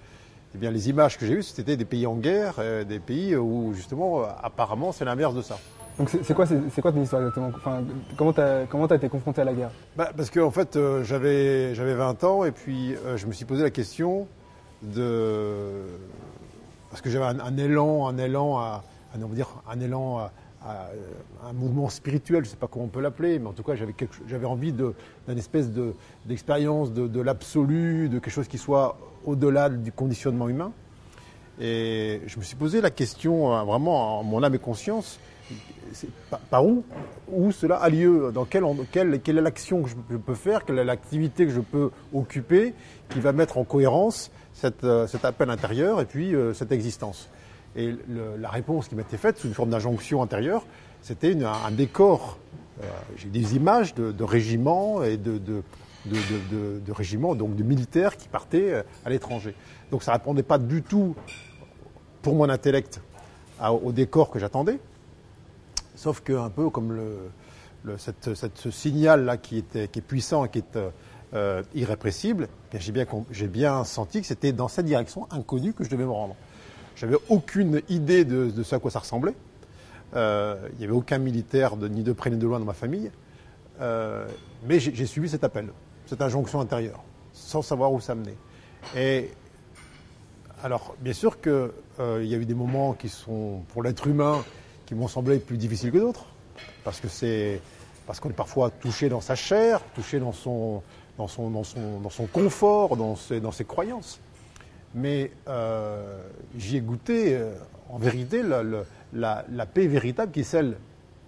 eh 0.55 0.57
bien, 0.57 0.71
les 0.71 0.89
images 0.89 1.17
que 1.17 1.25
j'ai 1.25 1.33
eues, 1.33 1.43
c'était 1.43 1.77
des 1.77 1.85
pays 1.85 2.07
en 2.07 2.15
guerre, 2.15 2.55
euh, 2.59 2.83
des 2.83 2.99
pays 2.99 3.35
où, 3.35 3.73
justement, 3.73 4.23
apparemment, 4.41 4.91
c'est 4.91 5.05
l'inverse 5.05 5.35
de 5.35 5.41
ça. 5.41 5.57
Donc, 5.99 6.09
c'est 6.09 6.33
quoi, 6.33 6.45
c'est 6.45 6.81
quoi 6.81 6.93
ton 6.93 7.01
histoire 7.01 7.21
exactement? 7.21 7.51
Enfin, 7.53 7.83
Comment 8.15 8.31
tu 8.31 8.39
as, 8.39 8.65
comment 8.69 8.85
as 8.85 8.95
été 8.95 9.09
confronté 9.09 9.41
à 9.41 9.43
la 9.43 9.53
guerre? 9.53 9.71
Bah, 9.97 10.11
Parce 10.15 10.29
qu'en 10.29 10.45
en 10.45 10.51
fait, 10.51 10.77
euh, 10.77 11.03
j'avais, 11.03 11.75
j'avais 11.75 11.93
20 11.93 12.23
ans 12.23 12.45
et 12.45 12.51
puis 12.51 12.95
euh, 12.95 13.17
je 13.17 13.27
me 13.27 13.33
suis 13.33 13.43
posé 13.43 13.63
la 13.63 13.69
question 13.69 14.25
de. 14.81 15.83
Parce 16.89 17.01
que 17.01 17.09
j'avais 17.09 17.25
un, 17.25 17.57
élan, 17.57 18.07
un 18.07 18.17
élan 18.17 18.57
à. 18.57 18.83
On 19.21 19.27
va 19.27 19.35
dire 19.35 19.49
un 19.69 19.79
élan 19.81 20.19
à, 20.19 20.31
un 20.65 21.53
mouvement 21.53 21.89
spirituel, 21.89 22.43
je 22.43 22.49
ne 22.49 22.51
sais 22.51 22.57
pas 22.57 22.67
comment 22.67 22.85
on 22.85 22.89
peut 22.89 23.01
l'appeler, 23.01 23.39
mais 23.39 23.47
en 23.47 23.53
tout 23.53 23.63
cas 23.63 23.75
j'avais, 23.75 24.45
envie 24.45 24.73
d'une 24.73 25.37
espèce 25.37 25.71
de, 25.71 25.93
d'expérience 26.25 26.91
de, 26.91 27.21
l'absolu, 27.21 28.09
de 28.09 28.19
quelque 28.19 28.33
chose 28.33 28.47
qui 28.47 28.57
soit 28.57 28.97
au-delà 29.25 29.69
du 29.69 29.91
conditionnement 29.91 30.49
humain. 30.49 30.71
Et 31.61 32.21
je 32.25 32.37
me 32.39 32.43
suis 32.43 32.55
posé 32.55 32.79
la 32.79 32.89
question, 32.89 33.53
euh, 33.53 33.63
vraiment 33.63 34.19
en 34.19 34.23
mon 34.23 34.43
âme 34.43 34.55
et 34.55 34.59
conscience, 34.59 35.19
par 36.49 36.65
où, 36.65 36.85
où 37.29 37.51
cela 37.51 37.77
a 37.77 37.89
lieu, 37.89 38.31
dans 38.33 38.45
quelle, 38.45 38.63
quelle 38.91 39.37
est 39.37 39.41
l'action 39.41 39.83
que 39.83 39.89
je 39.89 40.17
peux 40.17 40.35
faire, 40.35 40.63
quelle 40.63 40.79
est 40.79 40.85
l'activité 40.85 41.45
que 41.45 41.51
je 41.51 41.59
peux 41.59 41.91
occuper 42.13 42.73
qui 43.09 43.19
va 43.19 43.33
mettre 43.33 43.57
en 43.57 43.65
cohérence 43.65 44.31
euh, 44.83 45.07
cet 45.07 45.25
appel 45.25 45.49
intérieur 45.49 46.01
et 46.01 46.05
puis 46.05 46.35
euh, 46.35 46.53
cette 46.53 46.71
existence. 46.71 47.29
Et 47.75 47.93
la 48.07 48.49
réponse 48.49 48.87
qui 48.87 48.95
m'était 48.95 49.17
faite 49.17 49.37
sous 49.37 49.47
une 49.47 49.53
forme 49.53 49.69
d'injonction 49.69 50.21
intérieure, 50.21 50.65
c'était 51.01 51.35
un 51.43 51.71
décor. 51.71 52.37
J'ai 53.17 53.29
des 53.29 53.55
images 53.55 53.93
de, 53.95 54.23
régiments 54.23 55.03
et 55.03 55.17
de, 55.17 55.63
régiments, 56.91 57.35
donc 57.35 57.55
de 57.55 57.63
militaires 57.63 58.17
qui 58.17 58.27
partaient 58.27 58.73
euh, 58.73 58.83
à 59.05 59.09
l'étranger. 59.09 59.53
Donc 59.91 60.03
ça 60.03 60.11
ne 60.11 60.17
répondait 60.17 60.43
pas 60.43 60.57
du 60.57 60.81
tout, 60.81 61.15
pour 62.21 62.35
mon 62.35 62.49
intellect, 62.49 63.01
au 63.61 63.91
décor 63.91 64.29
que 64.29 64.39
j'attendais. 64.39 64.79
Sauf 65.95 66.21
que 66.21 66.33
un 66.33 66.49
peu 66.49 66.69
comme 66.69 66.97
ce 67.85 68.71
signal-là 68.71 69.37
qui, 69.37 69.63
est 69.73 70.01
puissant 70.01 70.45
et 70.45 70.49
qui 70.49 70.59
est 70.59 70.79
euh, 71.33 71.63
irrépressible, 71.75 72.47
eh 72.73 72.79
j'ai 72.79 73.47
bien 73.47 73.83
senti 73.83 74.21
que 74.21 74.27
c'était 74.27 74.51
dans 74.51 74.67
cette 74.67 74.85
direction 74.85 75.27
inconnue 75.31 75.73
que 75.73 75.83
je 75.83 75.89
devais 75.89 76.05
me 76.05 76.11
rendre. 76.11 76.35
J'avais 76.99 77.17
aucune 77.29 77.81
idée 77.89 78.25
de, 78.25 78.51
de, 78.51 78.63
ce 78.63 78.75
à 78.75 78.79
quoi 78.79 78.91
ça 78.91 78.99
ressemblait. 78.99 79.33
Euh, 80.15 80.55
il 80.73 80.79
n'y 80.79 80.83
avait 80.85 80.93
aucun 80.93 81.17
militaire 81.17 81.75
ni 81.77 82.03
de 82.03 82.13
près 82.13 82.29
ni 82.29 82.37
de 82.37 82.45
loin 82.45 82.59
dans 82.59 82.65
ma 82.65 82.73
famille. 82.73 83.09
mais 83.79 84.79
j'ai 84.79 85.05
suivi 85.05 85.29
cet 85.29 85.43
appel 85.43 85.69
cette 86.09 86.23
injonction 86.23 86.59
intérieure, 86.59 87.03
sans 87.33 87.61
savoir 87.61 87.93
où 87.93 88.01
ça 88.01 88.15
menait. 88.15 88.35
Et 88.97 89.29
alors, 90.63 90.95
bien 90.99 91.13
sûr 91.13 91.39
qu'il 91.39 91.69
euh, 91.99 92.25
y 92.25 92.33
a 92.33 92.37
eu 92.37 92.45
des 92.45 92.55
moments 92.55 92.93
qui 92.93 93.09
sont, 93.09 93.61
pour 93.69 93.83
l'être 93.83 94.07
humain, 94.07 94.43
qui 94.87 94.95
m'ont 94.95 95.07
semblé 95.07 95.37
plus 95.37 95.57
difficiles 95.57 95.91
que 95.91 95.99
d'autres, 95.99 96.25
parce 96.83 96.99
que 96.99 97.07
c'est 97.07 97.61
parce 98.07 98.19
qu'on 98.19 98.31
est 98.31 98.33
parfois 98.33 98.71
touché 98.71 99.07
dans 99.07 99.21
sa 99.21 99.35
chair, 99.35 99.81
touché 99.93 100.19
dans 100.19 100.31
son, 100.31 100.81
dans 101.19 101.27
son, 101.27 101.51
dans 101.51 101.63
son, 101.63 101.99
dans 101.99 102.09
son 102.09 102.25
confort, 102.25 102.97
dans 102.97 103.15
ses, 103.15 103.39
dans 103.39 103.51
ses 103.51 103.65
croyances. 103.65 104.19
Mais 104.95 105.31
euh, 105.47 106.21
j'y 106.57 106.77
ai 106.77 106.81
goûté, 106.81 107.35
euh, 107.35 107.53
en 107.89 107.97
vérité, 107.97 108.41
la, 109.13 109.65
paix 109.65 109.87
véritable 109.87 110.31
qui 110.31 110.41
est 110.41 110.43
celle 110.43 110.77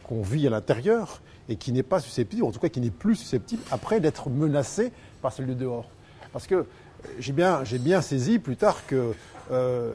qu'on 0.03 0.22
vit 0.22 0.48
à 0.48 0.50
l'intérieur 0.50 1.22
et 1.48 1.56
qui 1.56 1.72
n'est 1.72 1.84
pas 1.84 2.00
susceptible, 2.00 2.44
en 2.44 2.51
tout 2.51 2.60
cas 2.60 2.70
qui 2.70 2.82
n'est 2.82 2.89
plus 2.89 3.15
susceptible 3.15 3.62
après 3.72 4.00
d'être 4.00 4.30
menacé 4.30 4.91
par 5.22 5.32
celui 5.32 5.50
de 5.50 5.60
dehors. 5.60 5.89
Parce 6.34 6.48
que 6.48 6.65
j'ai 7.20 7.34
bien, 7.34 7.63
j'ai 7.63 7.80
bien 7.80 8.01
saisi 8.01 8.39
plus 8.39 8.58
tard 8.58 8.86
que 8.88 9.13
euh, 9.51 9.94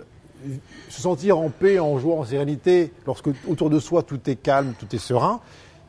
se 0.89 1.01
sentir 1.01 1.39
en 1.39 1.49
paix, 1.49 1.79
en 1.79 1.99
joie, 1.99 2.17
en 2.17 2.25
sérénité, 2.25 2.93
lorsque 3.07 3.29
autour 3.49 3.71
de 3.71 3.81
soi 3.81 4.03
tout 4.03 4.21
est 4.29 4.37
calme, 4.37 4.75
tout 4.79 4.95
est 4.95 4.99
serein, 4.99 5.41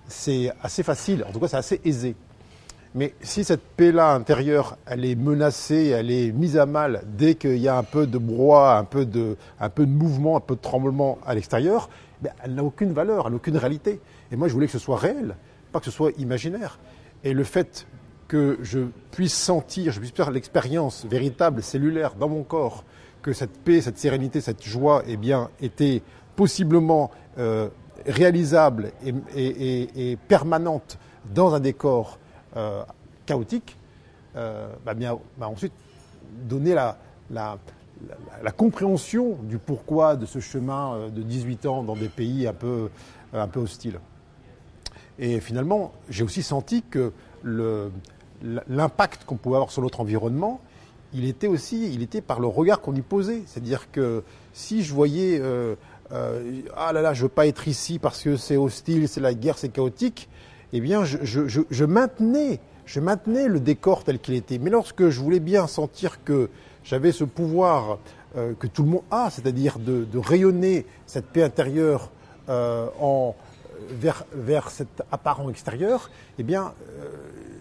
c'est 0.07 0.51
assez 0.61 0.83
facile, 0.83 1.25
en 1.27 1.31
tout 1.31 1.39
cas 1.39 1.47
c'est 1.47 1.57
assez 1.57 1.81
aisé. 1.83 2.15
Mais 2.95 3.13
si 3.21 3.43
cette 3.43 3.61
paix-là 3.61 4.13
intérieure, 4.13 4.77
elle 4.85 5.05
est 5.05 5.15
menacée, 5.15 5.87
elle 5.87 6.09
est 6.09 6.31
mise 6.31 6.57
à 6.57 6.65
mal 6.65 7.03
dès 7.17 7.35
qu'il 7.35 7.57
y 7.57 7.67
a 7.67 7.77
un 7.77 7.83
peu 7.83 8.07
de 8.07 8.17
brouhaha, 8.17 8.77
un 8.77 8.83
peu 8.83 9.05
de, 9.05 9.37
un 9.59 9.69
peu 9.69 9.85
de 9.85 9.91
mouvement, 9.91 10.37
un 10.37 10.41
peu 10.41 10.55
de 10.55 10.61
tremblement 10.61 11.17
à 11.25 11.35
l'extérieur, 11.35 11.89
ben, 12.21 12.31
elle 12.43 12.55
n'a 12.55 12.63
aucune 12.63 12.93
valeur, 12.93 13.25
elle 13.25 13.33
n'a 13.33 13.37
aucune 13.37 13.57
réalité. 13.57 13.99
Et 14.31 14.35
moi, 14.35 14.47
je 14.47 14.53
voulais 14.53 14.65
que 14.65 14.71
ce 14.71 14.79
soit 14.79 14.97
réel 14.97 15.35
pas 15.71 15.79
que 15.79 15.85
ce 15.85 15.91
soit 15.91 16.11
imaginaire. 16.17 16.79
Et 17.23 17.33
le 17.33 17.43
fait 17.43 17.87
que 18.27 18.57
je 18.61 18.79
puisse 19.11 19.33
sentir, 19.33 19.91
je 19.91 19.99
puisse 19.99 20.11
faire 20.11 20.31
l'expérience 20.31 21.05
véritable, 21.05 21.63
cellulaire, 21.63 22.15
dans 22.15 22.29
mon 22.29 22.43
corps, 22.43 22.83
que 23.21 23.33
cette 23.33 23.57
paix, 23.63 23.81
cette 23.81 23.97
sérénité, 23.97 24.41
cette 24.41 24.63
joie, 24.63 25.03
eh 25.07 25.17
bien, 25.17 25.49
était 25.61 26.01
possiblement 26.35 27.11
euh, 27.37 27.69
réalisable 28.05 28.91
et, 29.35 30.17
permanente 30.27 30.97
dans 31.33 31.53
un 31.53 31.59
décor 31.59 32.19
euh, 32.57 32.83
chaotique, 33.25 33.77
euh, 34.35 34.67
bah 34.85 34.93
bah 35.37 35.47
ensuite 35.47 35.73
donner 36.49 36.73
la, 36.73 36.97
compréhension 38.55 39.37
du 39.43 39.57
pourquoi 39.57 40.15
de 40.15 40.25
ce 40.25 40.39
chemin 40.39 40.95
euh, 40.95 41.09
de 41.09 41.21
18 41.21 41.65
ans 41.65 41.83
dans 41.83 41.95
des 41.95 42.09
pays 42.09 42.47
un 42.47 42.53
peu, 42.53 42.89
un 43.33 43.47
peu 43.47 43.59
hostiles. 43.59 43.99
Et 45.19 45.39
finalement, 45.39 45.93
j'ai 46.09 46.23
aussi 46.23 46.43
senti 46.43 46.83
que 46.83 47.11
l'impact 47.43 49.25
qu'on 49.25 49.35
pouvait 49.35 49.55
avoir 49.55 49.71
sur 49.71 49.81
notre 49.81 50.01
environnement, 50.01 50.61
il 51.13 51.25
était 51.25 51.47
aussi, 51.47 51.93
il 51.93 52.01
était 52.01 52.21
par 52.21 52.39
le 52.39 52.47
regard 52.47 52.81
qu'on 52.81 52.93
y 52.93 53.01
posait. 53.01 53.43
C'est-à-dire 53.45 53.91
que 53.91 54.23
si 54.53 54.83
je 54.83 54.93
voyais 54.93 55.39
euh, 56.11 56.61
ah 56.75 56.93
là 56.93 57.01
là, 57.01 57.13
je 57.13 57.23
veux 57.23 57.29
pas 57.29 57.47
être 57.47 57.67
ici 57.67 57.99
parce 57.99 58.23
que 58.23 58.37
c'est 58.37 58.57
hostile, 58.57 59.07
c'est 59.07 59.19
la 59.19 59.33
guerre, 59.33 59.57
c'est 59.57 59.69
chaotique, 59.69 60.29
eh 60.73 60.81
bien, 60.81 61.03
je, 61.05 61.85
maintenais, 61.85 62.59
je 62.85 62.99
maintenais 62.99 63.47
le 63.47 63.59
décor 63.59 64.03
tel 64.03 64.19
qu'il 64.19 64.35
était. 64.35 64.57
Mais 64.57 64.69
lorsque 64.69 65.09
je 65.09 65.19
voulais 65.19 65.39
bien 65.39 65.67
sentir 65.67 66.23
que 66.23 66.49
j'avais 66.83 67.11
ce 67.11 67.23
pouvoir 67.23 67.99
euh, 68.35 68.53
que 68.53 68.67
tout 68.67 68.83
le 68.83 68.89
monde 68.89 69.03
a, 69.11 69.29
c'est-à-dire 69.29 69.79
de, 69.79 70.05
rayonner 70.17 70.85
cette 71.05 71.27
paix 71.27 71.43
intérieure 71.43 72.11
euh, 72.49 72.87
en, 72.99 73.35
vers, 73.89 74.25
vers 74.33 74.69
cet 74.69 75.03
apparent 75.11 75.49
extérieur, 75.49 76.09
eh 76.39 76.43
bien, 76.43 76.73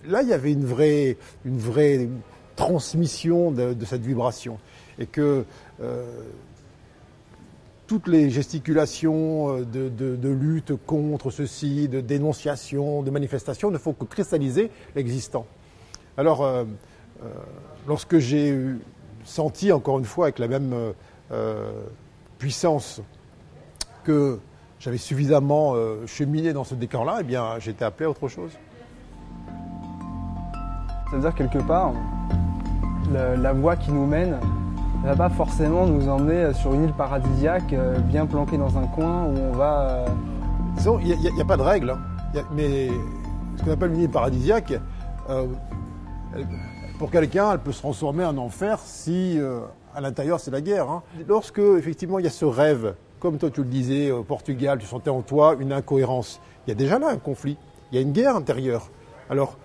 là, 0.07 0.23
il 0.23 0.29
y 0.29 0.33
avait 0.33 0.53
une 0.53 0.67
vraie, 0.67 1.17
une 1.45 1.59
vraie 1.59 2.09
transmission 2.57 3.51
de, 3.51 3.73
de 3.75 3.85
cette 3.85 4.03
vibration. 4.03 4.59
Et 4.99 5.07
que 5.07 5.45
toutes 7.87 8.09
les 8.09 8.31
gesticulations 8.31 9.61
euh, 9.61 9.65
de, 9.65 10.29
lutte 10.29 10.73
contre 10.87 11.31
ceci, 11.31 11.89
de 11.89 12.01
dénonciation, 12.01 13.03
de 13.03 13.11
manifestation 13.11 13.71
ne 13.71 13.79
font 13.79 13.93
que 13.93 14.05
cristalliser 14.05 14.71
l'existant. 14.95 15.47
Alors, 16.17 16.45
euh, 16.45 16.65
euh, 17.23 17.29
lorsque 17.87 18.19
j'ai 18.19 18.59
senti, 19.25 19.73
encore 19.73 19.99
une 19.99 20.05
fois, 20.05 20.27
avec 20.27 20.39
la 20.39 20.49
même 20.49 20.75
puissance, 22.39 23.01
que 24.05 24.39
j'avais 24.79 24.99
suffisamment 24.99 25.75
cheminé 26.07 26.53
dans 26.53 26.63
ce 26.63 26.77
décor-là, 26.77 27.19
eh 27.21 27.25
bien, 27.25 27.57
été 27.59 27.85
appelé 27.85 28.07
à 28.07 28.11
autre 28.11 28.29
chose. 28.29 28.53
C'est-à-dire, 31.11 31.35
quelque 31.35 31.59
part, 31.59 31.93
la 33.13 33.53
voie 33.53 33.75
qui 33.75 33.91
nous 33.91 34.07
mène, 34.07 34.39
pas 35.17 35.31
forcément 35.31 35.87
nous 35.87 36.09
emmener 36.09 36.53
sur 36.53 36.75
une 36.75 36.85
île 36.85 36.93
paradisiaque 36.93 37.73
euh, 37.73 37.99
bien 37.99 38.27
planquée 38.27 38.59
dans 38.59 38.77
un 38.77 38.87
coin 38.87 39.25
où 39.25 39.37
on 39.39 39.53
va. 39.53 39.89
Euh, 39.89 40.07
il 41.03 41.35
n'y 41.35 41.41
a, 41.41 41.45
pas 41.45 41.57
de 41.57 41.63
règle, 41.63 41.91
hein. 41.91 42.43
mais 42.55 42.89
ce 43.57 43.65
qu'on 43.65 43.71
appelle 43.73 43.93
une 43.93 44.03
île 44.03 44.11
paradisiaque, 44.11 44.75
euh, 45.31 45.47
pour 46.99 47.11
quelqu'un, 47.11 47.53
elle 47.53 47.61
peut 47.61 47.73
se 47.73 47.81
transformer 47.81 48.25
en 48.25 48.37
enfer 48.37 48.79
si 48.81 49.41
à 49.95 50.01
l'intérieur 50.01 50.39
c'est 50.39 50.51
la 50.51 50.61
guerre. 50.61 50.91
Hein. 50.91 51.03
Lorsque 51.27 51.59
effectivement 51.59 52.19
il 52.19 52.25
y 52.25 52.29
a 52.29 52.31
ce 52.31 52.45
rêve, 52.45 52.95
comme 53.21 53.39
toi 53.39 53.51
tu 53.51 53.63
le 53.63 53.69
disais 53.69 54.11
au 54.11 54.23
Portugal, 54.23 54.79
tu 54.79 54.87
sentais 54.87 55.11
en 55.11 55.23
toi 55.23 55.57
une 55.59 55.73
incohérence, 55.73 56.41
il 56.67 56.71
y 56.71 56.73
a 56.73 56.77
déjà 56.77 56.99
là 56.99 57.09
un 57.09 57.17
conflit, 57.17 57.57
il 57.91 57.97
y 57.97 57.99
a 57.99 58.03
une 58.03 58.13
guerre 58.13 58.37
intérieure. 58.37 58.91
Alors 59.31 59.57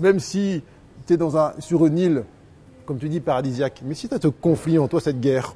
même 0.00 0.18
si 0.18 0.64
tu 1.06 1.14
es 1.14 1.16
dans 1.16 1.36
un, 1.38 1.52
sur 1.60 1.86
une 1.86 1.98
île 1.98 2.24
comme 2.88 2.98
tu 2.98 3.10
dis, 3.10 3.20
paradisiaque. 3.20 3.82
Mais 3.84 3.94
si 3.94 4.08
tu 4.08 4.14
as 4.14 4.18
ce 4.18 4.28
conflit 4.28 4.78
en 4.78 4.88
toi, 4.88 4.98
cette 4.98 5.20
guerre, 5.20 5.54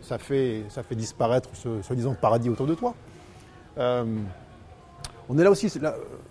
ça 0.00 0.16
fait, 0.16 0.62
ça 0.68 0.84
fait 0.84 0.94
disparaître 0.94 1.48
ce 1.54 1.82
soi-disant 1.82 2.14
paradis 2.14 2.48
autour 2.48 2.68
de 2.68 2.74
toi. 2.74 2.94
Euh, 3.78 4.04
on 5.28 5.36
est 5.36 5.42
là 5.42 5.50
aussi 5.50 5.68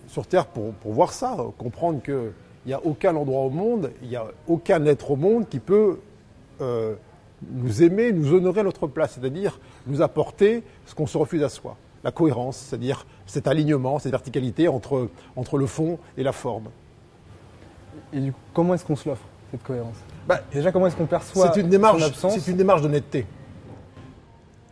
sur 0.08 0.26
Terre 0.26 0.46
pour, 0.46 0.72
voir 0.84 1.12
ça, 1.12 1.36
comprendre 1.58 2.00
qu'il 2.02 2.32
n'y 2.64 2.72
a 2.72 2.80
aucun 2.82 3.14
endroit 3.14 3.42
au 3.42 3.50
monde, 3.50 3.92
il 4.00 4.08
n'y 4.08 4.16
a 4.16 4.24
aucun 4.48 4.86
être 4.86 5.10
au 5.10 5.16
monde 5.16 5.50
qui 5.50 5.58
peut 5.58 5.98
euh, 6.62 6.94
nous 7.50 7.82
aimer, 7.82 8.10
nous 8.10 8.32
honorer 8.32 8.60
à 8.60 8.64
notre 8.64 8.86
place, 8.86 9.18
c'est-à-dire 9.20 9.60
nous 9.86 10.00
apporter 10.00 10.62
ce 10.86 10.94
qu'on 10.94 11.06
se 11.06 11.18
refuse 11.18 11.42
à 11.42 11.50
soi. 11.50 11.76
La 12.04 12.10
cohérence, 12.10 12.56
c'est-à-dire 12.56 13.04
cet 13.26 13.48
alignement, 13.48 13.98
cette 13.98 14.12
verticalité 14.12 14.66
entre, 14.66 15.10
entre 15.36 15.58
le 15.58 15.66
fond 15.66 15.98
et 16.16 16.22
la 16.22 16.32
forme. 16.32 16.70
Et 18.14 18.32
comment 18.54 18.72
est-ce 18.72 18.86
qu'on 18.86 18.96
se 18.96 19.10
l'offre? 19.10 19.26
Cette 19.56 19.66
cohérence 19.66 19.96
bah, 20.26 20.40
Déjà, 20.52 20.72
comment 20.72 20.86
est-ce 20.86 20.96
qu'on 20.96 21.06
perçoit 21.06 21.52
c'est 21.52 21.60
une 21.60 21.68
démarche, 21.68 22.02
C'est 22.14 22.50
une 22.50 22.56
démarche 22.56 22.82
d'honnêteté. 22.82 23.26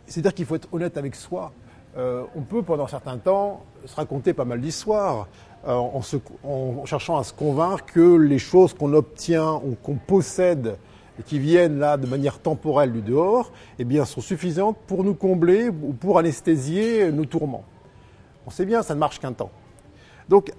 C'est-à-dire 0.07 0.33
qu'il 0.33 0.45
faut 0.45 0.55
être 0.55 0.67
honnête 0.71 0.97
avec 0.97 1.15
soi. 1.15 1.51
Euh, 1.97 2.23
on 2.35 2.41
peut, 2.41 2.61
pendant 2.61 2.85
un 2.85 2.89
certain 2.89 3.17
temps, 3.17 3.63
se 3.85 3.95
raconter 3.95 4.33
pas 4.33 4.45
mal 4.45 4.61
d'histoires 4.61 5.27
euh, 5.67 5.73
en, 5.73 6.85
cherchant 6.85 7.17
à 7.17 7.23
se 7.23 7.33
convaincre 7.33 7.85
que 7.85 8.17
les 8.17 8.37
choses 8.37 8.73
qu'on 8.73 8.93
obtient 8.93 9.53
ou 9.55 9.75
qu'on 9.81 9.95
possède 9.95 10.77
et 11.19 11.23
qui 11.23 11.39
viennent 11.39 11.79
là 11.79 11.97
de 11.97 12.05
manière 12.05 12.39
temporelle 12.39 12.91
du 12.91 13.01
dehors, 13.01 13.51
eh 13.79 13.85
bien, 13.85 14.05
sont 14.05 14.21
suffisantes 14.21 14.77
pour 14.85 15.03
nous 15.03 15.15
combler 15.15 15.69
ou 15.69 15.93
pour 15.93 16.19
anesthésier 16.19 17.11
nos 17.11 17.25
tourments. 17.25 17.63
On 18.45 18.49
sait 18.49 18.65
bien, 18.65 18.83
ça 18.83 18.93
ne 18.93 18.99
marche 18.99 19.19
qu'un 19.19 19.31
temps. 19.31 19.49
Donc, 20.27 20.51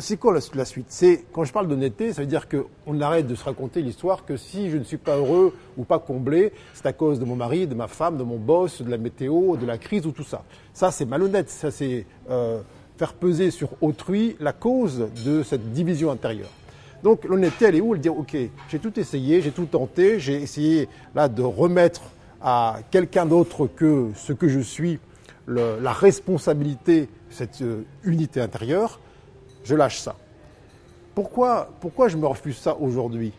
c'est 0.00 0.16
quoi 0.16 0.38
la, 0.54 0.64
suite? 0.64 0.86
C'est 0.88 1.24
quand 1.32 1.44
je 1.44 1.52
parle 1.52 1.68
d'honnêteté, 1.68 2.12
ça 2.12 2.22
veut 2.22 2.26
dire 2.26 2.46
qu'on 2.48 3.00
arrête 3.00 3.26
de 3.26 3.34
se 3.34 3.44
raconter 3.44 3.82
l'histoire 3.82 4.24
que 4.24 4.36
si 4.36 4.70
je 4.70 4.76
ne 4.76 4.84
suis 4.84 4.96
pas 4.96 5.16
heureux 5.16 5.54
ou 5.76 5.84
pas 5.84 5.98
comblé, 5.98 6.52
c'est 6.74 6.86
à 6.86 6.92
cause 6.92 7.18
de 7.20 7.24
mon 7.24 7.36
mari, 7.36 7.66
de 7.66 7.74
ma 7.74 7.88
femme, 7.88 8.16
de 8.16 8.22
mon 8.22 8.36
boss, 8.36 8.82
de 8.82 8.90
la 8.90 8.98
météo, 8.98 9.56
de 9.56 9.66
la 9.66 9.78
crise 9.78 10.06
ou 10.06 10.12
tout 10.12 10.24
ça. 10.24 10.44
Ça, 10.72 10.90
c'est 10.90 11.04
malhonnête. 11.04 11.50
Ça, 11.50 11.70
c'est 11.70 12.06
euh, 12.30 12.60
faire 12.96 13.14
peser 13.14 13.50
sur 13.50 13.70
autrui 13.80 14.36
la 14.40 14.52
cause 14.52 15.08
de 15.24 15.42
cette 15.42 15.72
division 15.72 16.10
intérieure. 16.10 16.50
Donc 17.02 17.24
l'honnêteté, 17.24 17.66
elle 17.66 17.76
est 17.76 17.80
où? 17.80 17.94
Elle 17.94 18.00
dit 18.00 18.08
ok, 18.08 18.36
j'ai 18.68 18.78
tout 18.78 18.98
essayé, 18.98 19.40
j'ai 19.40 19.52
tout 19.52 19.66
tenté, 19.66 20.18
j'ai 20.18 20.34
essayé 20.34 20.88
là 21.14 21.28
de 21.28 21.42
remettre 21.42 22.02
à 22.40 22.78
quelqu'un 22.90 23.26
d'autre 23.26 23.68
que 23.68 24.08
ce 24.16 24.32
que 24.32 24.48
je 24.48 24.60
suis 24.60 24.98
la 25.46 25.92
responsabilité, 25.92 27.08
cette 27.30 27.62
euh, 27.62 27.82
unité 28.04 28.40
intérieure 28.40 29.00
je 29.68 29.74
lâche 29.74 29.98
ça. 29.98 30.16
Pourquoi, 31.14 31.68
pourquoi 31.80 32.08
je 32.08 32.16
me 32.16 32.26
refuse 32.26 32.56
ça 32.56 32.76
aujourd'hui? 32.78 33.32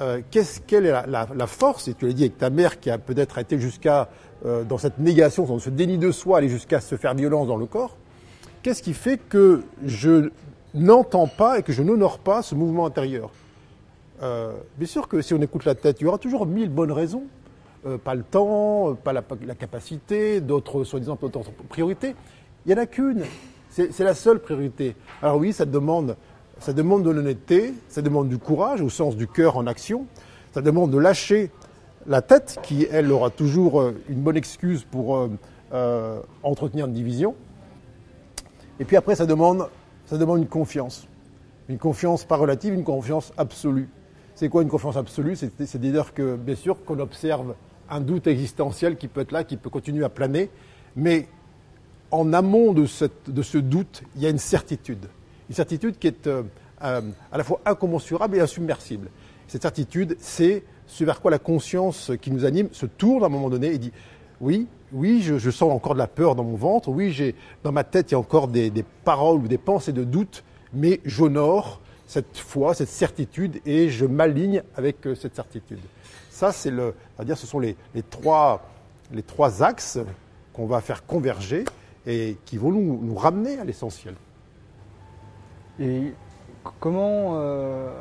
Euh, 0.00 0.22
Quelle 0.30 0.86
est 0.86 0.92
la, 1.06 1.46
force, 1.46 1.88
et 1.88 1.94
tu 1.94 2.06
l'as 2.06 2.12
dit 2.12 2.22
avec 2.22 2.38
ta 2.38 2.48
mère 2.48 2.80
qui 2.80 2.90
a 2.90 2.96
peut-être 2.96 3.38
été 3.38 3.58
jusqu'à, 3.58 4.08
euh, 4.46 4.64
dans 4.64 4.78
cette 4.78 4.98
négation, 4.98 5.44
dans 5.44 5.58
ce 5.58 5.68
déni 5.68 5.98
de 5.98 6.10
soi, 6.10 6.38
aller 6.38 6.48
jusqu'à 6.48 6.80
se 6.80 6.96
faire 6.96 7.14
violence 7.14 7.48
dans 7.48 7.56
le 7.56 7.66
corps 7.66 7.96
Qu'est-ce 8.62 8.82
qui 8.82 8.94
fait 8.94 9.18
que 9.18 9.62
je 9.84 10.30
n'entends 10.74 11.26
pas 11.26 11.58
et 11.58 11.62
que 11.62 11.72
je 11.72 11.82
n'honore 11.82 12.18
pas 12.18 12.42
ce 12.42 12.54
mouvement 12.54 12.86
intérieur? 12.86 13.30
Euh, 14.22 14.52
Bien 14.78 14.86
sûr 14.86 15.06
que 15.06 15.20
si 15.20 15.34
on 15.34 15.42
écoute 15.42 15.64
la 15.64 15.74
tête, 15.74 16.00
il 16.00 16.04
y 16.04 16.06
aura 16.06 16.18
toujours 16.18 16.46
mille 16.46 16.70
bonnes 16.70 16.92
raisons. 16.92 17.24
pas 18.04 18.14
le 18.14 18.22
temps, 18.22 18.94
pas 18.94 19.12
la, 19.12 19.22
capacité, 19.54 20.40
d'autres 20.40 20.84
soi-disant 20.84 21.18
d'autres 21.20 21.52
priorités. 21.68 22.14
Il 22.64 22.72
n'y 22.72 22.78
en 22.78 22.82
a 22.82 22.86
qu'une. 22.86 23.24
C'est 23.90 24.04
la 24.04 24.14
seule 24.14 24.40
priorité. 24.40 24.96
Alors 25.22 25.36
oui, 25.36 25.52
ça 25.52 25.64
demande, 25.64 26.16
de 26.66 27.10
l'honnêteté, 27.10 27.74
ça 27.88 28.02
demande 28.02 28.28
du 28.28 28.38
courage 28.38 28.80
au 28.80 28.88
sens 28.88 29.14
du 29.14 29.28
cœur 29.28 29.56
en 29.56 29.68
action, 29.68 30.06
ça 30.52 30.62
demande 30.62 30.90
de 30.90 30.98
lâcher 30.98 31.52
la 32.06 32.20
tête 32.20 32.58
qui, 32.62 32.88
elle, 32.90 33.12
aura 33.12 33.30
toujours 33.30 33.80
euh, 33.80 33.94
une 34.08 34.20
bonne 34.20 34.36
excuse 34.36 34.82
pour 34.82 35.16
euh, 35.16 35.28
euh, 35.72 36.20
entretenir 36.42 36.86
une 36.86 36.92
division. 36.92 37.36
Et 38.80 38.84
puis 38.84 38.96
après, 38.96 39.14
ça 39.14 39.26
demande, 39.26 39.68
ça 40.06 40.18
demande 40.18 40.38
une 40.38 40.48
confiance. 40.48 41.06
Une 41.68 41.78
confiance 41.78 42.24
pas 42.24 42.36
relative, 42.36 42.74
une 42.74 42.84
confiance 42.84 43.32
absolue. 43.36 43.88
C'est 44.34 44.48
quoi 44.48 44.62
une 44.62 44.68
confiance 44.68 44.96
absolue? 44.96 45.36
C'est 45.36 45.80
dire 45.80 46.14
que, 46.14 46.34
bien 46.34 46.54
sûr, 46.56 46.84
qu'on 46.84 46.98
observe 46.98 47.54
un 47.90 48.00
doute 48.00 48.26
existentiel 48.26 48.96
qui 48.96 49.06
peut 49.06 49.20
être 49.20 49.32
là, 49.32 49.44
qui 49.44 49.56
peut 49.56 49.70
continuer 49.70 50.04
à 50.04 50.08
planer, 50.08 50.50
mais 50.96 51.28
en 52.10 52.32
amont 52.32 52.72
de, 52.72 52.86
ce 52.86 53.58
doute, 53.58 54.02
il 54.16 54.22
y 54.22 54.26
a 54.26 54.30
une 54.30 54.38
certitude. 54.38 55.06
Une 55.48 55.54
certitude 55.54 55.98
qui 55.98 56.06
est 56.06 56.26
euh, 56.26 56.42
euh, 56.82 57.00
à 57.32 57.38
la 57.38 57.44
fois 57.44 57.60
incommensurable 57.64 58.36
et 58.36 58.40
insubmersible. 58.40 59.08
Cette 59.46 59.62
certitude, 59.62 60.16
c'est 60.20 60.62
ce 60.86 61.04
vers 61.04 61.20
quoi 61.20 61.30
la 61.30 61.38
conscience 61.38 62.12
qui 62.20 62.30
nous 62.30 62.44
anime 62.44 62.68
se 62.72 62.86
tourne 62.86 63.22
à 63.22 63.26
un 63.26 63.30
moment 63.30 63.50
donné 63.50 63.68
et 63.68 63.78
dit 63.78 63.92
oui, 64.40 64.66
oui, 64.92 65.20
je, 65.22 65.50
sens 65.50 65.72
encore 65.72 65.94
de 65.94 65.98
la 65.98 66.06
peur 66.06 66.34
dans 66.34 66.44
mon 66.44 66.56
ventre, 66.56 66.88
oui, 66.88 67.10
j'ai 67.10 67.34
dans 67.62 67.72
ma 67.72 67.84
tête 67.84 68.10
il 68.10 68.12
y 68.12 68.14
a 68.14 68.18
encore 68.18 68.48
des, 68.48 68.72
paroles 69.04 69.40
ou 69.40 69.48
des 69.48 69.58
pensées 69.58 69.92
de 69.92 70.04
doute, 70.04 70.44
mais 70.72 71.00
j'honore 71.04 71.80
cette 72.06 72.38
foi, 72.38 72.72
cette 72.74 72.88
certitude 72.88 73.60
et 73.66 73.90
je 73.90 74.06
m'aligne 74.06 74.62
avec 74.76 75.06
euh, 75.06 75.14
cette 75.14 75.34
certitude. 75.34 75.80
Ça, 76.30 76.52
c'est 76.52 76.70
le, 76.70 76.94
à 77.18 77.24
dire, 77.24 77.36
ce 77.36 77.46
sont 77.46 77.58
les, 77.58 77.76
trois, 78.08 78.66
les 79.12 79.22
trois 79.22 79.62
axes 79.62 79.98
qu'on 80.54 80.66
va 80.66 80.80
faire 80.80 81.04
converger 81.04 81.64
et 82.08 82.38
qui 82.46 82.56
vont 82.56 82.72
nous, 82.72 83.14
ramener 83.14 83.58
à 83.58 83.64
l'essentiel. 83.64 84.14
Et 85.78 86.14
comment, 86.80 87.34
euh, 87.34 87.92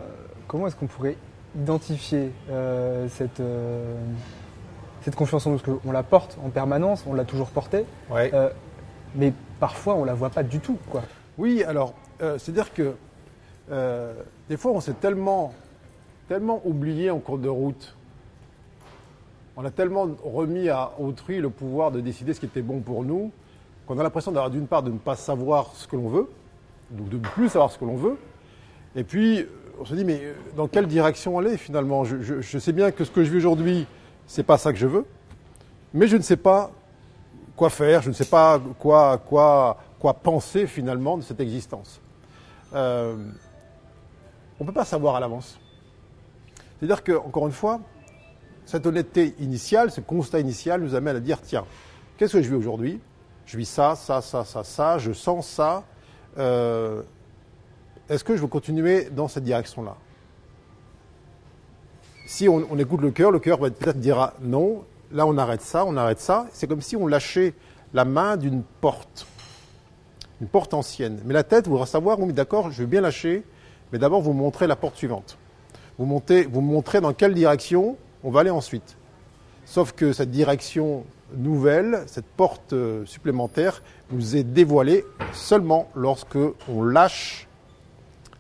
comment 0.48 0.66
est-ce 0.68 0.78
qu'on 0.78 0.88
pourrait 0.88 1.18
identifier 1.56 2.32
euh, 2.50 3.08
cette, 3.10 3.42
euh, 3.42 3.96
cette 5.02 5.16
confiance 5.16 5.46
en 5.46 5.52
nous? 5.52 5.60
Parce 5.60 5.78
qu'on 5.80 5.92
la 5.92 6.04
porte 6.04 6.40
en 6.44 6.50
permanence, 6.50 7.04
on 7.06 7.14
l'a 7.14 7.26
toujours 7.26 7.50
portée. 7.50 7.86
mais 9.16 9.34
parfois 9.60 9.96
on 9.96 10.06
la 10.06 10.14
voit 10.14 10.30
pas 10.30 10.44
du 10.44 10.60
tout, 10.60 10.78
quoi. 10.90 11.04
Oui, 11.38 11.64
alors, 11.64 11.94
c'est-à-dire 12.20 12.74
que 12.74 12.96
des 14.50 14.58
fois, 14.58 14.72
on 14.72 14.80
s'est 14.80 14.94
tellement, 14.94 15.54
tellement 16.30 16.62
oublié 16.66 17.12
en 17.12 17.20
cours 17.20 17.38
de 17.38 17.50
route. 17.50 17.96
On 19.56 19.66
a 19.66 19.72
tellement 19.72 20.08
remis 20.24 20.70
à 20.70 20.92
autrui 21.00 21.40
le 21.40 21.50
pouvoir 21.50 21.92
de 21.92 22.00
décider 22.00 22.34
ce 22.34 22.40
qui 22.40 22.46
était 22.46 22.62
bon 22.62 22.80
pour 22.80 23.04
nous, 23.04 23.32
qu'on 23.88 23.98
a 24.00 24.04
l'impression 24.04 24.32
d'avoir 24.32 24.52
d'une 24.52 24.68
part 24.68 24.84
de 24.84 24.92
ne 24.92 24.98
pas 24.98 25.16
savoir 25.16 25.72
ce 25.74 25.88
que 25.88 25.96
l'on 25.96 26.10
veut, 26.10 26.30
donc 26.92 27.10
de 27.10 27.18
ne 27.18 27.22
plus 27.22 27.50
savoir 27.50 27.72
ce 27.72 27.78
que 27.78 27.86
l'on 27.86 27.96
veut, 27.96 28.18
et 28.96 29.04
puis 29.04 29.46
on 29.80 29.86
se 29.86 29.96
dit 29.96 30.04
mais 30.04 30.20
euh, 30.22 30.34
dans 30.56 30.68
quelle 30.68 30.88
direction 30.88 31.40
aller 31.40 31.58
finalement? 31.58 32.04
Je, 32.04 32.58
sais 32.60 32.74
bien 32.74 32.92
que 32.92 33.04
ce 33.04 33.12
que 33.12 33.24
je 33.24 33.32
vis 33.32 33.38
aujourd'hui, 33.38 33.88
c'est 34.26 34.44
pas 34.44 34.58
ça 34.58 34.74
que 34.74 34.78
je 34.78 34.88
veux, 34.88 35.06
mais 35.94 36.08
je 36.08 36.18
ne 36.18 36.22
sais 36.22 36.38
pas 36.38 36.72
quoi 37.56 37.70
faire, 37.70 38.02
je 38.02 38.10
ne 38.10 38.14
sais 38.14 38.26
pas 38.26 38.60
quoi 38.78 40.14
penser 40.22 40.68
finalement 40.68 41.18
de 41.18 41.24
cette 41.24 41.40
existence. 41.40 42.02
Euh, 42.74 43.16
on 44.60 44.64
ne 44.64 44.68
peut 44.68 44.74
pas 44.74 44.86
savoir 44.86 45.16
à 45.16 45.20
l'avance. 45.20 45.60
C'est-à-dire 46.78 47.04
que, 47.04 47.14
encore 47.14 47.48
une 47.48 47.54
fois, 47.54 47.80
cette 48.66 48.86
honnêteté 48.86 49.36
initiale, 49.40 49.92
ce 49.92 50.02
constat 50.02 50.40
initial 50.40 50.82
nous 50.82 50.96
amène 50.96 51.16
à 51.16 51.20
dire 51.20 51.42
tiens, 51.42 51.66
qu'est-ce 52.18 52.34
que 52.34 52.42
je 52.42 52.50
vis 52.50 52.56
aujourd'hui? 52.56 53.00
Je 53.48 53.58
vis 53.58 53.66
ça, 53.66 53.96
ça, 53.96 54.22
ça, 54.22 54.44
ça, 54.44 54.64
ça, 54.64 54.98
je 54.98 55.14
sens 55.14 55.48
ça. 55.48 55.84
Euh, 56.38 57.02
Est-ce 58.10 58.24
que 58.24 58.36
je 58.36 58.42
veux 58.42 58.48
continuer 58.48 59.06
dans 59.06 59.30
cette 59.30 59.46
direction-là? 59.46 59.96
Si 62.28 62.50
on, 62.50 62.78
écoute 62.78 63.00
le 63.00 63.12
cœur, 63.12 63.32
le 63.32 63.40
cœur 63.40 63.58
peut-être 63.58 64.00
dira 64.00 64.34
non, 64.42 64.84
là 65.14 65.26
on 65.26 65.38
arrête 65.38 65.62
ça, 65.62 65.86
on 65.86 65.96
arrête 65.96 66.20
ça. 66.20 66.48
C'est 66.52 66.68
comme 66.68 66.82
si 66.82 66.98
on 66.98 67.08
lâchait 67.08 67.54
la 67.94 68.04
main 68.04 68.36
d'une 68.36 68.64
porte, 68.82 69.26
une 70.42 70.48
porte 70.48 70.74
ancienne. 70.74 71.22
Mais 71.24 71.34
la 71.34 71.44
tête 71.44 71.70
voudra 71.70 71.86
savoir, 71.86 72.20
oui 72.20 72.34
d'accord, 72.34 72.70
je 72.70 72.82
veux 72.82 72.88
bien 72.88 73.00
lâcher, 73.00 73.46
mais 73.94 73.98
d'abord 73.98 74.22
vous 74.22 74.34
montrez 74.34 74.68
la 74.68 74.76
porte 74.76 74.98
suivante. 74.98 75.38
Vous, 75.98 76.06
vous 76.06 76.62
montrez 76.62 77.00
dans 77.00 77.14
quelle 77.14 77.34
direction 77.34 77.96
on 78.26 78.30
va 78.30 78.42
aller 78.42 78.50
ensuite. 78.50 78.98
Sauf 79.64 79.94
que 79.94 80.12
cette 80.12 80.32
direction 80.32 81.06
nouvelle, 81.36 82.04
cette 82.08 82.26
porte 82.26 82.74
euh, 82.74 83.06
supplémentaire, 83.06 83.82
nous 84.12 84.36
est 84.36 84.44
dévoilée 84.44 85.06
seulement 85.34 85.90
lorsque 85.96 86.38
on 86.70 86.84
lâche 86.84 87.48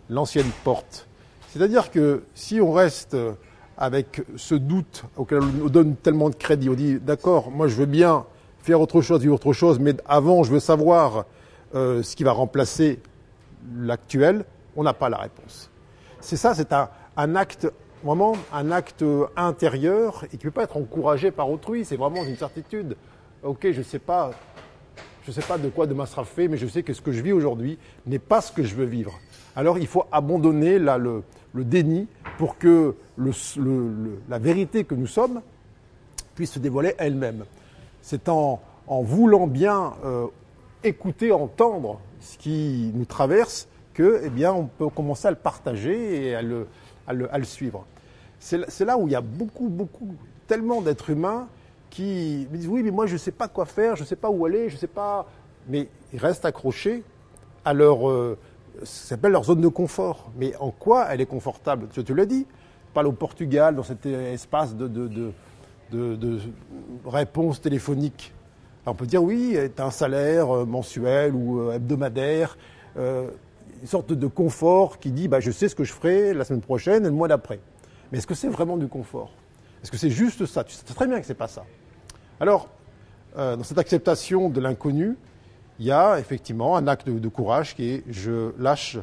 l'ancienne 0.10 0.50
porte. 0.64 1.08
C'est-à-dire 1.50 1.92
que 1.92 2.24
si 2.36 2.62
on 2.62 2.72
reste 2.72 3.14
euh, 3.14 3.34
avec 3.78 4.22
ce 4.36 4.56
doute 4.56 5.04
auquel 5.16 5.40
on 5.40 5.68
donne 5.68 5.96
tellement 5.96 6.30
de 6.30 6.36
crédit, 6.36 6.70
on 6.70 6.74
dit 6.74 7.00
d'accord, 7.00 7.52
moi 7.52 7.68
je 7.68 7.76
veux 7.76 7.86
bien 7.86 8.26
faire 8.60 8.82
autre 8.82 9.02
chose, 9.02 9.22
vivre 9.22 9.36
autre 9.36 9.54
chose, 9.54 9.80
mais 9.80 9.96
avant 10.06 10.44
je 10.44 10.52
veux 10.52 10.60
savoir 10.60 11.26
euh, 11.76 12.02
ce 12.02 12.16
qui 12.16 12.24
va 12.24 12.32
remplacer 12.32 13.00
l'actuel, 13.78 14.46
on 14.76 14.84
n'a 14.84 14.94
pas 14.94 15.10
la 15.10 15.18
réponse. 15.18 15.70
C'est 16.22 16.38
ça, 16.38 16.56
c'est 16.56 16.74
un, 16.74 16.90
un 17.18 17.36
acte, 17.36 17.72
vraiment 18.04 18.36
un 18.54 18.72
acte 18.72 19.04
intérieur 19.36 20.24
et 20.26 20.38
qui 20.38 20.38
ne 20.38 20.42
peut 20.44 20.52
pas 20.52 20.64
être 20.64 20.78
encouragé 20.78 21.32
par 21.32 21.50
autrui, 21.50 21.86
c'est 21.86 21.98
vraiment 21.98 22.24
une 22.24 22.36
certitude. 22.36 22.96
Ok, 23.44 23.68
je 23.72 23.80
ne 23.80 23.84
sais 23.84 24.00
pas, 24.00 24.32
je 25.26 25.32
sais 25.32 25.42
pas 25.42 25.58
de 25.58 25.70
quoi 25.70 25.88
demain 25.88 26.06
sera 26.06 26.26
fait, 26.26 26.48
mais 26.48 26.58
je 26.58 26.68
sais 26.68 26.84
que 26.84 26.94
ce 26.94 27.02
que 27.02 27.12
je 27.12 27.22
vis 27.22 27.34
aujourd'hui 27.34 27.78
n'est 28.06 28.20
pas 28.20 28.42
ce 28.42 28.52
que 28.52 28.64
je 28.64 28.76
veux 28.76 28.86
vivre. 28.86 29.14
Alors 29.56 29.78
il 29.78 29.88
faut 29.88 30.06
abandonner 30.12 30.80
là, 30.80 30.98
le, 30.98 31.24
déni 31.54 32.08
pour 32.38 32.58
que 32.58 32.96
la 33.18 34.38
vérité 34.38 34.84
que 34.84 34.94
nous 34.94 35.08
sommes 35.08 35.42
puisse 36.36 36.52
se 36.52 36.60
dévoiler 36.60 36.94
elle-même. 37.00 37.46
C'est 38.02 38.30
en, 38.30 38.62
voulant 38.88 39.48
bien 39.48 39.94
euh, 40.06 40.28
écouter, 40.84 41.32
entendre 41.32 42.00
ce 42.20 42.38
qui 42.38 42.92
nous 42.94 43.06
traverse 43.06 43.68
que, 43.94 44.22
eh 44.24 44.30
bien, 44.30 44.54
on 44.54 44.66
peut 44.66 44.90
commencer 44.90 45.28
à 45.28 45.32
le 45.32 45.38
partager 45.38 46.28
et 46.28 46.36
à 46.36 46.44
le 46.44 47.44
suivre. 47.44 47.86
C'est 48.40 48.86
là- 48.86 48.98
où 48.98 49.08
il 49.08 49.12
y 49.12 49.16
a 49.16 49.22
beaucoup, 49.22 49.70
beaucoup, 49.70 50.14
tellement 50.48 50.82
d'êtres 50.82 51.10
humains 51.10 51.48
qui 51.90 52.48
disent 52.52 52.68
oui, 52.68 52.84
mais 52.84 52.92
moi 52.92 53.06
je 53.08 53.14
ne 53.14 53.18
sais 53.18 53.32
pas 53.32 53.48
quoi 53.48 53.66
faire, 53.66 53.96
je 53.96 54.04
ne 54.04 54.08
sais 54.08 54.16
pas 54.16 54.30
où 54.30 54.46
aller, 54.46 54.70
je 54.70 54.76
ne 54.76 54.80
sais 54.80 54.88
pas. 54.88 55.28
Mais 55.68 55.88
ils 56.14 56.20
restent 56.20 56.46
accrochés 56.46 57.04
à 57.66 57.74
leur, 57.74 58.10
euh, 58.10 58.38
ça 58.80 59.10
s'appelle 59.10 59.32
leur 59.32 59.44
zone 59.44 59.62
de 59.62 59.68
confort. 59.68 60.32
Mais 60.38 60.56
en 60.58 60.72
quoi 60.72 61.08
elle 61.10 61.22
est 61.22 61.26
confortable? 61.26 61.88
Je 61.94 62.02
te 62.02 62.14
le 62.14 62.26
dis. 62.26 62.46
Parle 62.94 63.08
au 63.08 63.12
Portugal, 63.12 63.76
dans 63.76 63.84
cet 63.84 64.06
espace 64.06 64.76
de, 64.76 64.88
de, 64.88 65.08
de, 65.92 66.16
de, 66.16 66.40
téléphoniques. 67.62 68.34
Alors, 68.86 68.96
on 68.96 68.98
peut 68.98 69.06
dire 69.06 69.24
oui, 69.24 69.58
tu 69.76 69.82
as 69.82 69.86
un 69.86 69.92
salaire 69.92 70.50
euh, 70.50 70.66
mensuel 70.66 71.36
ou 71.36 71.60
euh, 71.60 71.74
hebdomadaire, 71.74 72.58
euh, 72.98 73.30
une 73.82 73.88
sorte 73.88 74.14
de 74.14 74.28
confort 74.28 74.98
qui 74.98 75.12
dit 75.12 75.28
bah, 75.28 75.40
je 75.40 75.52
sais 75.52 75.68
ce 75.68 75.76
que 75.76 75.84
je 75.84 75.94
ferai 75.94 76.34
la 76.34 76.46
semaine 76.46 76.62
prochaine 76.62 77.04
et 77.06 77.10
le 77.10 77.14
mois 77.14 77.28
d'après. 77.28 77.60
Mais 78.12 78.20
est-ce 78.20 78.28
que 78.28 78.36
c'est 78.36 78.48
vraiment 78.50 78.78
du 78.78 78.88
confort? 78.88 79.32
Est-ce 79.84 79.92
que 79.92 79.98
c'est 79.98 80.10
juste 80.10 80.46
ça? 80.46 80.64
Tu 80.64 80.74
sais 80.74 80.84
très 80.84 81.08
bien 81.08 81.20
que 81.20 81.26
c'est 81.26 81.34
pas 81.34 81.48
ça. 81.48 81.64
Alors, 82.40 82.70
euh, 83.38 83.56
dans 83.56 83.64
cette 83.64 83.78
acceptation 83.78 84.50
de 84.50 84.60
l'inconnu, 84.60 85.18
il 85.80 85.86
y 85.86 85.92
a 85.92 86.20
effectivement 86.20 86.76
un 86.76 86.88
acte 86.88 87.08
de, 87.10 87.30
courage 87.30 87.76
qui 87.76 87.90
est 87.90 88.04
je 88.10 88.52
lâche 88.60 88.98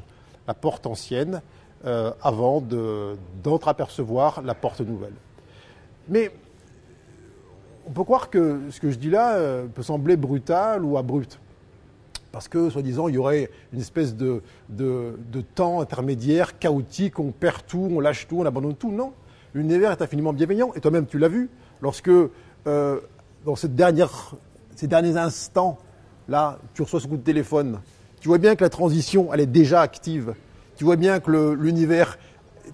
la 0.49 0.55
porte 0.55 0.87
ancienne 0.87 1.41
euh, 1.85 2.11
avant 2.23 2.61
de- 2.61 3.17
d'entreapercevoir 3.43 4.43
la 4.43 4.55
porte 4.55 4.81
nouvelle. 4.81 5.15
Mais 6.09 6.31
on 7.87 7.91
peut 7.93 8.05
croire 8.05 8.31
que 8.31 8.61
ce 8.71 8.81
que 8.81 8.91
je 8.91 8.97
dis 8.97 9.11
là 9.11 9.37
euh, 9.37 9.67
peut 9.67 9.83
sembler 9.83 10.17
brutal 10.17 10.85
ou 10.85 10.97
abrupt. 10.97 11.39
Parce 12.35 12.49
que, 12.49 12.69
soi-disant, 12.69 13.07
il 13.07 13.15
y 13.15 13.19
aurait 13.19 13.49
une 13.73 13.79
espèce 13.81 14.17
de, 14.17 14.43
de- 14.69 15.17
de 15.31 15.41
temps 15.41 15.81
intermédiaire, 15.81 16.59
chaotique, 16.59 17.21
on 17.21 17.31
perd 17.31 17.65
tout, 17.65 17.89
on 17.93 18.01
lâche 18.01 18.27
tout, 18.27 18.41
on 18.41 18.45
abandonne 18.45 18.75
tout. 18.75 18.91
Non. 18.91 19.13
L'univers 19.55 19.93
est 19.93 20.03
infiniment 20.03 20.33
bienveillant. 20.33 20.73
Et 20.75 20.81
toi-même, 20.81 21.07
tu 21.07 21.21
l'as 21.21 21.29
vu, 21.29 21.49
lorsque, 21.81 22.09
euh, 22.09 22.99
dans 23.47 23.55
cette 23.55 23.77
dernière, 23.77 24.35
ces 24.75 24.89
derniers 24.89 25.17
instants, 25.17 25.79
là, 26.29 26.59
tu 26.75 26.83
reçois 26.83 26.99
ce 26.99 27.07
coup 27.07 27.17
de 27.17 27.23
téléphone, 27.23 27.79
tu 28.21 28.27
vois 28.27 28.39
bien 28.39 28.57
que 28.57 28.65
la 28.65 28.71
transition, 28.71 29.33
elle 29.33 29.39
est 29.39 29.47
déjà 29.47 29.81
active. 29.81 30.35
Tu 30.75 30.83
vois 30.83 30.97
bien 30.97 31.21
que 31.21 31.31
l'univers 31.53 32.19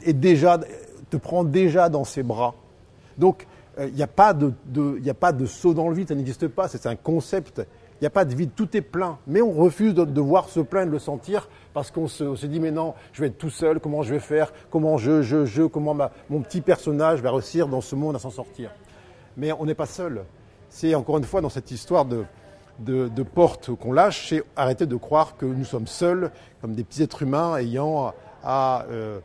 est 0.07 0.14
déjà, 0.14 0.59
te 1.11 1.18
prend 1.18 1.44
déjà 1.44 1.90
dans 1.90 2.05
ses 2.05 2.23
bras. 2.23 2.55
Donc, 3.18 3.46
euh, 3.79 3.88
il 3.88 3.94
n'y 3.94 4.03
a, 4.03 4.07
pas 4.07 4.33
de, 4.33 4.55
a 5.07 5.12
pas 5.12 5.33
de 5.33 5.44
saut 5.44 5.75
dans 5.75 5.90
le 5.90 5.94
vide, 5.94 6.09
ça 6.09 6.14
n'existe 6.14 6.49
pas, 6.49 6.66
c'est 6.66 6.87
un 6.87 6.96
concept. 6.96 7.61
Il 8.01 8.05
n'y 8.05 8.07
a 8.07 8.11
pas 8.11 8.25
de 8.25 8.35
vide, 8.35 8.53
tout 8.57 8.75
est 8.77 8.81
plein. 8.81 9.19
Mais 9.27 9.43
on 9.43 9.53
refuse 9.53 9.93
de, 9.93 10.07
de 10.07 10.21
voir 10.23 10.49
ce 10.49 10.61
plein, 10.61 10.87
de 10.87 10.91
le 10.91 10.99
sentir, 10.99 11.51
parce 11.75 11.91
qu'on 11.91 12.09
se, 12.09 12.35
se 12.35 12.47
dit, 12.47 12.59
mais 12.59 12.71
non, 12.71 12.95
je 13.13 13.21
vais 13.21 13.27
être 13.27 13.37
tout 13.37 13.51
seul, 13.51 13.79
comment 13.79 14.03
je 14.03 14.15
vais 14.15 14.21
faire, 14.21 14.53
comment 14.71 14.97
je, 14.97 15.21
je, 15.21 15.45
je, 15.45 15.65
comment 15.65 15.95
mon 16.31 16.41
petit 16.41 16.63
personnage 16.63 17.21
va 17.21 17.31
réussir 17.31 17.69
dans 17.69 17.83
ce 17.83 17.95
monde 17.95 18.17
à 18.17 18.19
s'en 18.19 18.31
sortir. 18.31 18.71
Mais 19.37 19.53
on 19.53 19.67
n'est 19.67 19.75
pas 19.75 19.87
seul. 19.87 20.25
C'est 20.71 20.95
encore 20.95 21.19
une 21.19 21.25
fois 21.25 21.43
dans 21.43 21.51
cette 21.51 21.71
histoire 21.71 22.07
de, 22.07 22.25
de, 22.79 23.23
porte 23.23 23.75
qu'on 23.75 23.93
lâche, 23.93 24.29
c'est 24.31 24.43
arrêter 24.57 24.87
de 24.87 24.97
croire 24.97 25.37
que 25.37 25.45
nous 25.45 25.65
sommes 25.65 25.87
seuls, 25.87 26.31
comme 26.63 26.75
des 26.75 26.85
petits 26.85 27.03
êtres 27.03 27.23
humains 27.23 27.57
ayant 27.59 28.15
à 28.43 28.87
euh, 28.91 29.21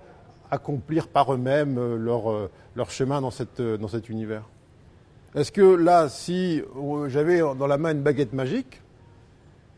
accomplir 0.52 1.08
par 1.08 1.34
eux-mêmes 1.34 1.78
euh, 1.78 1.96
leur, 1.96 2.30
euh, 2.30 2.52
leur 2.76 2.92
chemin 2.92 3.22
dans 3.22 3.32
cet 3.32 4.10
univers. 4.10 4.44
Est-ce 5.36 5.52
que 5.52 5.62
là, 5.62 6.08
si 6.08 6.64
j'avais 7.08 7.40
dans 7.40 7.68
la 7.68 7.78
main 7.78 7.92
une 7.92 8.02
baguette 8.02 8.32
magique, 8.32 8.82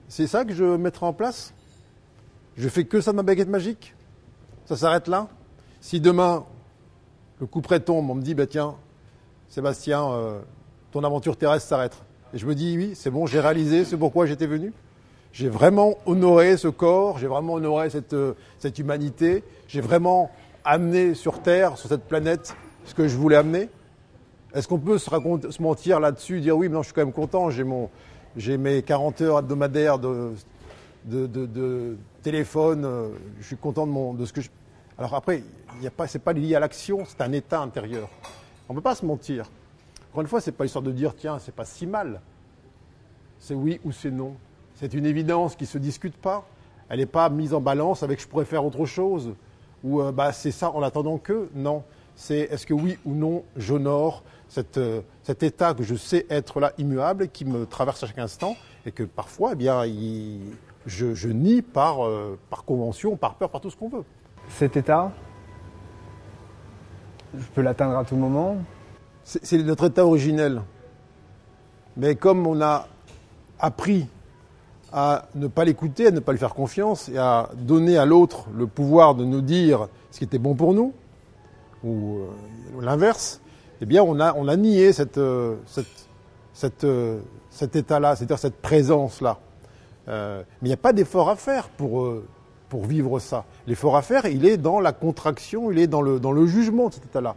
c'est 0.07 0.27
ça 0.27 0.45
que 0.45 0.53
je 0.53 0.63
mettrais 0.63 1.07
en 1.07 1.13
place? 1.13 1.51
Je 2.57 2.69
fais 2.69 2.85
que 2.85 3.01
ça 3.01 3.11
de 3.11 3.17
ma 3.17 3.23
baguette 3.23 3.49
magique? 3.49 3.95
Ça 4.65 4.77
s'arrête 4.77 5.07
là? 5.07 5.27
Si 5.81 5.99
demain, 5.99 6.45
le 7.41 7.47
coup 7.47 7.61
près 7.61 7.79
tombe, 7.79 8.07
on 8.07 8.13
me 8.13 8.21
dit, 8.21 8.35
bah 8.35 8.45
tiens, 8.45 8.75
Sébastien, 9.49 10.07
euh, 10.11 10.39
ton 10.91 11.03
aventure 11.03 11.35
terrestre 11.35 11.67
s'arrête. 11.67 11.97
Et 12.35 12.37
je 12.37 12.45
me 12.45 12.53
dis, 12.53 12.77
oui, 12.77 12.91
c'est 12.93 13.09
bon, 13.09 13.25
j'ai 13.25 13.39
réalisé 13.39 13.83
ce 13.83 13.95
pourquoi 13.95 14.27
j'étais 14.27 14.45
venu. 14.47 14.73
J'ai 15.33 15.49
vraiment 15.49 15.95
honoré 16.05 16.57
ce 16.57 16.67
corps, 16.67 17.17
j'ai 17.17 17.27
vraiment 17.27 17.53
honoré 17.53 17.89
euh, 18.13 18.33
cette 18.59 18.77
humanité, 18.77 19.43
j'ai 19.67 19.81
vraiment 19.81 20.29
amené 20.63 21.15
sur 21.15 21.41
Terre, 21.41 21.79
sur 21.79 21.89
cette 21.89 22.03
planète, 22.03 22.55
ce 22.85 22.93
que 22.93 23.07
je 23.07 23.17
voulais 23.17 23.37
amener. 23.37 23.69
Est-ce 24.53 24.67
qu'on 24.67 24.79
peut 24.79 24.97
se, 24.97 25.61
mentir 25.61 25.99
là-dessus, 25.99 26.39
dire 26.39 26.57
oui, 26.57 26.69
mais 26.69 26.75
non, 26.75 26.81
je 26.81 26.87
suis 26.87 26.93
quand 26.93 27.03
même 27.03 27.13
content, 27.13 27.49
j'ai 27.49 27.63
mon, 27.63 27.89
j'ai 28.37 28.57
mes 28.57 28.81
40 28.81 29.21
heures 29.21 29.39
hebdomadaires 29.39 29.99
de, 29.99 30.31
de, 31.05 31.27
de, 31.27 31.97
téléphone, 32.21 32.83
euh, 32.85 33.09
je 33.39 33.47
suis 33.47 33.57
content 33.57 33.85
de, 33.87 33.91
mon, 33.91 34.13
de 34.13 34.25
ce 34.25 34.33
que 34.33 34.41
je... 34.41 34.49
Alors 34.97 35.13
après, 35.13 35.43
y 35.81 35.87
a 35.87 35.91
pas, 35.91 36.33
lié 36.33 36.55
à 36.55 36.59
l'action, 36.59 37.03
c'est 37.05 37.21
un 37.21 37.31
état 37.31 37.61
intérieur. 37.61 38.09
On 38.67 38.73
ne 38.73 38.79
peut 38.79 38.83
pas 38.83 38.95
se 38.95 39.05
mentir. 39.05 39.49
Encore 40.11 40.21
une 40.21 40.27
fois, 40.27 40.41
c'est 40.41 40.51
pas 40.51 40.65
histoire 40.65 40.83
de 40.83 40.91
dire 40.91 41.15
tiens, 41.15 41.39
c'est 41.39 41.53
pas 41.53 41.65
si 41.65 41.85
mal. 41.85 42.21
C'est 43.39 43.53
oui 43.53 43.79
ou 43.85 43.91
c'est 43.91 44.11
non. 44.11 44.35
C'est 44.75 44.93
une 44.93 45.05
évidence 45.05 45.55
qui 45.55 45.63
ne 45.63 45.69
se 45.69 45.77
discute 45.77 46.15
pas. 46.15 46.45
Elle 46.89 46.99
n'est 46.99 47.05
pas 47.05 47.29
mise 47.29 47.53
en 47.53 47.61
balance 47.61 48.03
avec 48.03 48.21
je 48.21 48.27
pourrais 48.27 48.45
faire 48.45 48.65
autre 48.65 48.85
chose. 48.85 49.35
Ou 49.83 50.01
euh, 50.01 50.11
bah, 50.11 50.31
c'est 50.31 50.51
ça 50.51 50.71
en 50.71 50.81
attendant 50.81 51.17
que. 51.17 51.49
Non. 51.53 51.83
C'est 52.15 52.39
est-ce 52.39 52.65
que 52.65 52.73
oui 52.73 52.97
ou 53.05 53.13
non 53.13 53.43
j'honore 53.55 54.23
cette, 54.49 54.77
euh, 54.77 55.01
cet 55.23 55.43
état 55.43 55.73
que 55.73 55.83
je 55.83 55.95
sais 55.95 56.25
être 56.29 56.59
là 56.59 56.71
immuable 56.77 57.23
et 57.25 57.27
qui 57.27 57.45
me 57.45 57.65
traverse 57.65 58.03
à 58.03 58.07
chaque 58.07 58.17
instant 58.19 58.55
et 58.85 58.91
que 58.91 59.03
parfois, 59.03 59.51
eh 59.53 59.55
bien, 59.55 59.85
il- 59.85 60.39
je, 60.85 61.13
je 61.13 61.27
nie 61.29 61.61
par, 61.61 62.05
euh, 62.05 62.39
par 62.49 62.63
convention, 62.63 63.17
par 63.17 63.35
peur, 63.35 63.49
par 63.49 63.59
tout 63.61 63.69
ce 63.69 63.75
qu'on 63.75 63.89
veut. 63.89 64.03
Cet 64.49 64.77
état, 64.77 65.11
je 67.37 67.43
peux 67.53 67.61
l'atteindre 67.61 67.97
à 67.97 68.05
tout 68.05 68.15
moment. 68.15 68.57
C'est 69.23 69.45
c'est 69.45 69.57
notre 69.61 69.87
état 69.87 70.05
originel. 70.05 70.61
Mais 71.97 72.15
comme 72.15 72.47
on 72.47 72.61
a 72.61 72.87
appris 73.59 74.07
à 74.93 75.25
ne 75.35 75.47
pas 75.47 75.65
l'écouter, 75.65 76.07
à 76.07 76.11
ne 76.11 76.21
pas 76.21 76.31
lui 76.31 76.39
faire 76.39 76.53
confiance 76.53 77.09
et 77.09 77.17
à 77.17 77.49
donner 77.55 77.97
à 77.97 78.05
l'autre 78.05 78.47
le 78.55 78.67
pouvoir 78.67 79.15
de 79.15 79.25
nous 79.25 79.41
dire 79.41 79.87
ce 80.11 80.19
qui 80.19 80.23
était 80.23 80.37
bon 80.39 80.55
pour 80.55 80.73
nous, 80.73 80.93
ou 81.83 82.19
euh, 82.19 82.27
l'inverse, 82.81 83.41
eh 83.81 83.85
bien 83.85 84.03
on 84.03 84.19
a, 84.19 84.55
nié 84.55 84.91
euh, 85.17 85.55
euh, 86.83 87.19
cet 87.49 87.75
état-là, 87.75 88.15
c'est-à-dire 88.15 88.39
cette 88.39 88.61
présence-là. 88.61 89.39
Euh, 90.07 90.43
mais 90.61 90.69
il 90.69 90.71
n'y 90.71 90.73
a 90.73 90.77
pas 90.77 90.93
d'effort 90.93 91.29
à 91.29 91.35
faire 91.35 91.69
pour, 91.69 92.11
pour 92.69 92.85
vivre 92.85 93.19
ça. 93.19 93.45
L'effort 93.67 93.97
à 93.97 94.01
faire, 94.01 94.25
il 94.25 94.45
est 94.45 94.57
dans 94.57 94.79
la 94.79 94.93
contraction, 94.93 95.71
il 95.71 95.79
est 95.79 95.87
dans 95.87 96.01
le, 96.01 96.45
jugement 96.47 96.89
de 96.89 96.93
cet 96.93 97.05
état-là. 97.05 97.35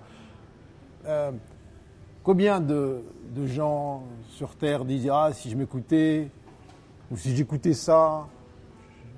Combien 2.23 2.61
de, 2.61 3.03
gens 3.47 4.05
sur 4.29 4.55
Terre 4.57 4.85
disent 4.85 5.11
Ah, 5.13 5.31
si 5.33 5.51
je 5.51 5.57
m'écoutais, 5.57 6.29
ou 7.11 7.17
si 7.17 7.35
j'écoutais 7.35 7.75
ça, 7.75 8.27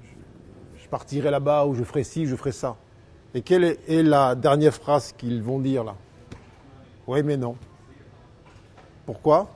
je, 0.02 0.82
je 0.82 0.88
partirais 0.88 1.30
là-bas, 1.30 1.66
ou 1.66 1.74
je 1.74 1.84
ferais 1.84 2.04
ci, 2.04 2.26
je 2.26 2.36
ferais 2.36 2.52
ça? 2.52 2.76
Et 3.34 3.42
quelle 3.42 3.64
est, 3.64 3.78
est 3.88 4.02
la 4.02 4.34
dernière 4.34 4.74
phrase 4.74 5.12
qu'ils 5.12 5.42
vont 5.42 5.58
dire 5.58 5.84
là? 5.84 5.94
Oui, 7.06 7.22
mais 7.22 7.36
non. 7.36 7.56
Pourquoi? 9.06 9.48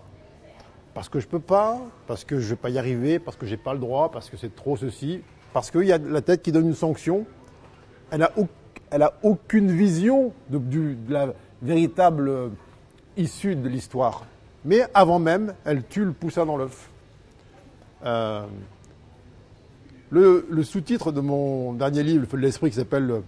Parce 0.94 1.09
que 1.09 1.20
je 1.20 1.26
peux 1.26 1.40
pas, 1.40 1.78
parce 2.06 2.24
que 2.24 2.38
je 2.40 2.48
vais 2.50 2.56
pas 2.56 2.70
y 2.70 2.78
arriver, 2.78 3.18
parce 3.18 3.37
que 3.37 3.46
j'ai 3.46 3.56
pas 3.56 3.74
le 3.74 3.78
droit, 3.78 4.11
parce 4.11 4.30
que 4.30 4.37
c'est 4.37 4.54
trop 4.54 4.76
ceci, 4.76 5.22
parce 5.52 5.70
qu'il 5.70 5.85
y 5.85 5.92
a 5.92 5.98
la 5.98 6.22
tête 6.22 6.42
qui 6.42 6.52
donne 6.52 6.66
une 6.68 6.74
sanction. 6.74 7.26
Elle 8.11 8.22
a, 8.22 8.32
au- 8.38 8.48
elle 8.90 9.02
a 9.02 9.12
aucune 9.22 9.70
vision 9.70 10.32
de 10.48 10.96
la 11.09 11.35
véritable 11.62 12.28
euh, 12.28 12.48
issue 13.16 13.56
de 13.56 13.68
l'histoire. 13.68 14.24
Mais 14.64 14.82
avant 14.94 15.18
même, 15.18 15.54
elle 15.64 15.85
tue 15.87 16.04
le 16.04 16.12
poussin 16.12 16.46
dans 16.46 16.56
l'œuf. 16.56 16.90
Euh, 18.04 18.44
le, 20.11 20.46
le 20.50 20.62
sous-titre 20.64 21.12
de 21.12 21.20
mon 21.20 21.72
dernier 21.74 22.02
livre, 22.02 22.20
Le 22.22 22.26
feu 22.26 22.37
de 22.37 22.42
l'esprit, 22.42 22.70
qui 22.70 22.76
s'appelle 22.76 23.11
euh, 23.11 23.20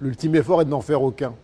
L'ultime 0.00 0.34
effort 0.36 0.62
est 0.62 0.64
de 0.64 0.70
n'en 0.70 0.80
faire 0.80 1.02
aucun. 1.02 1.34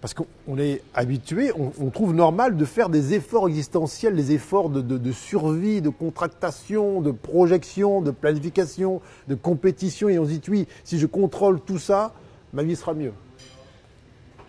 Parce 0.00 0.14
qu'on 0.14 0.58
est 0.58 0.80
habitué, 0.94 1.50
on, 1.56 1.90
trouve 1.90 2.14
normal 2.14 2.56
de 2.56 2.64
faire 2.64 2.88
des 2.88 3.14
efforts 3.14 3.48
existentiels, 3.48 4.14
des 4.14 4.30
efforts 4.30 4.70
de, 4.70 5.12
survie, 5.12 5.80
de 5.82 5.88
contractation, 5.88 7.00
de 7.00 7.10
projection, 7.10 8.00
de 8.00 8.12
planification, 8.12 9.00
de 9.26 9.34
compétition. 9.34 10.08
Et 10.08 10.18
on 10.20 10.24
se 10.24 10.30
dit, 10.30 10.42
oui, 10.48 10.68
si 10.84 11.00
je 11.00 11.06
contrôle 11.06 11.60
tout 11.60 11.78
ça, 11.78 12.12
ma 12.52 12.62
vie 12.62 12.76
sera 12.76 12.94
mieux. 12.94 13.12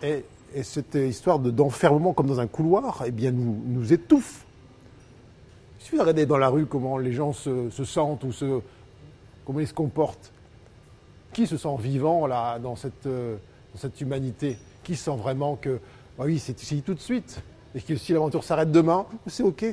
Et, 0.04 0.24
et 0.54 0.62
cette 0.62 0.94
histoire 0.94 1.40
de- 1.40 1.50
d'enfermement 1.50 2.12
comme 2.12 2.28
dans 2.28 2.38
un 2.38 2.46
couloir, 2.46 3.02
eh 3.04 3.10
bien, 3.10 3.32
nous, 3.32 3.92
étouffe. 3.92 4.46
Il 5.80 5.84
suffit 5.84 5.96
de 5.96 6.02
regarder 6.02 6.26
dans 6.26 6.38
la 6.38 6.48
rue 6.48 6.66
comment 6.66 6.96
les 6.96 7.12
gens 7.12 7.32
se, 7.32 7.70
se 7.70 7.84
sentent 7.84 8.22
ou 8.22 8.30
se, 8.30 8.60
comment 9.44 9.58
ils 9.58 9.66
se 9.66 9.74
comportent. 9.74 10.32
Qui 11.32 11.48
se 11.48 11.56
sent 11.56 11.76
vivant 11.80 12.28
là 12.28 12.60
dans 12.60 12.76
cette, 12.76 13.06
euh, 13.06 13.36
dans 13.74 13.80
cette 13.80 14.00
humanité? 14.00 14.56
Qui 14.82 14.96
sent 14.96 15.16
vraiment 15.16 15.56
que 15.56 15.78
bah 16.18 16.24
oui 16.26 16.38
c'est 16.38 16.54
tout 16.82 16.94
de 16.94 17.00
suite 17.00 17.40
et 17.74 17.80
que 17.80 17.96
si 17.96 18.12
l'aventure 18.12 18.42
s'arrête 18.44 18.72
demain, 18.72 19.06
c'est 19.26 19.42
ok. 19.44 19.64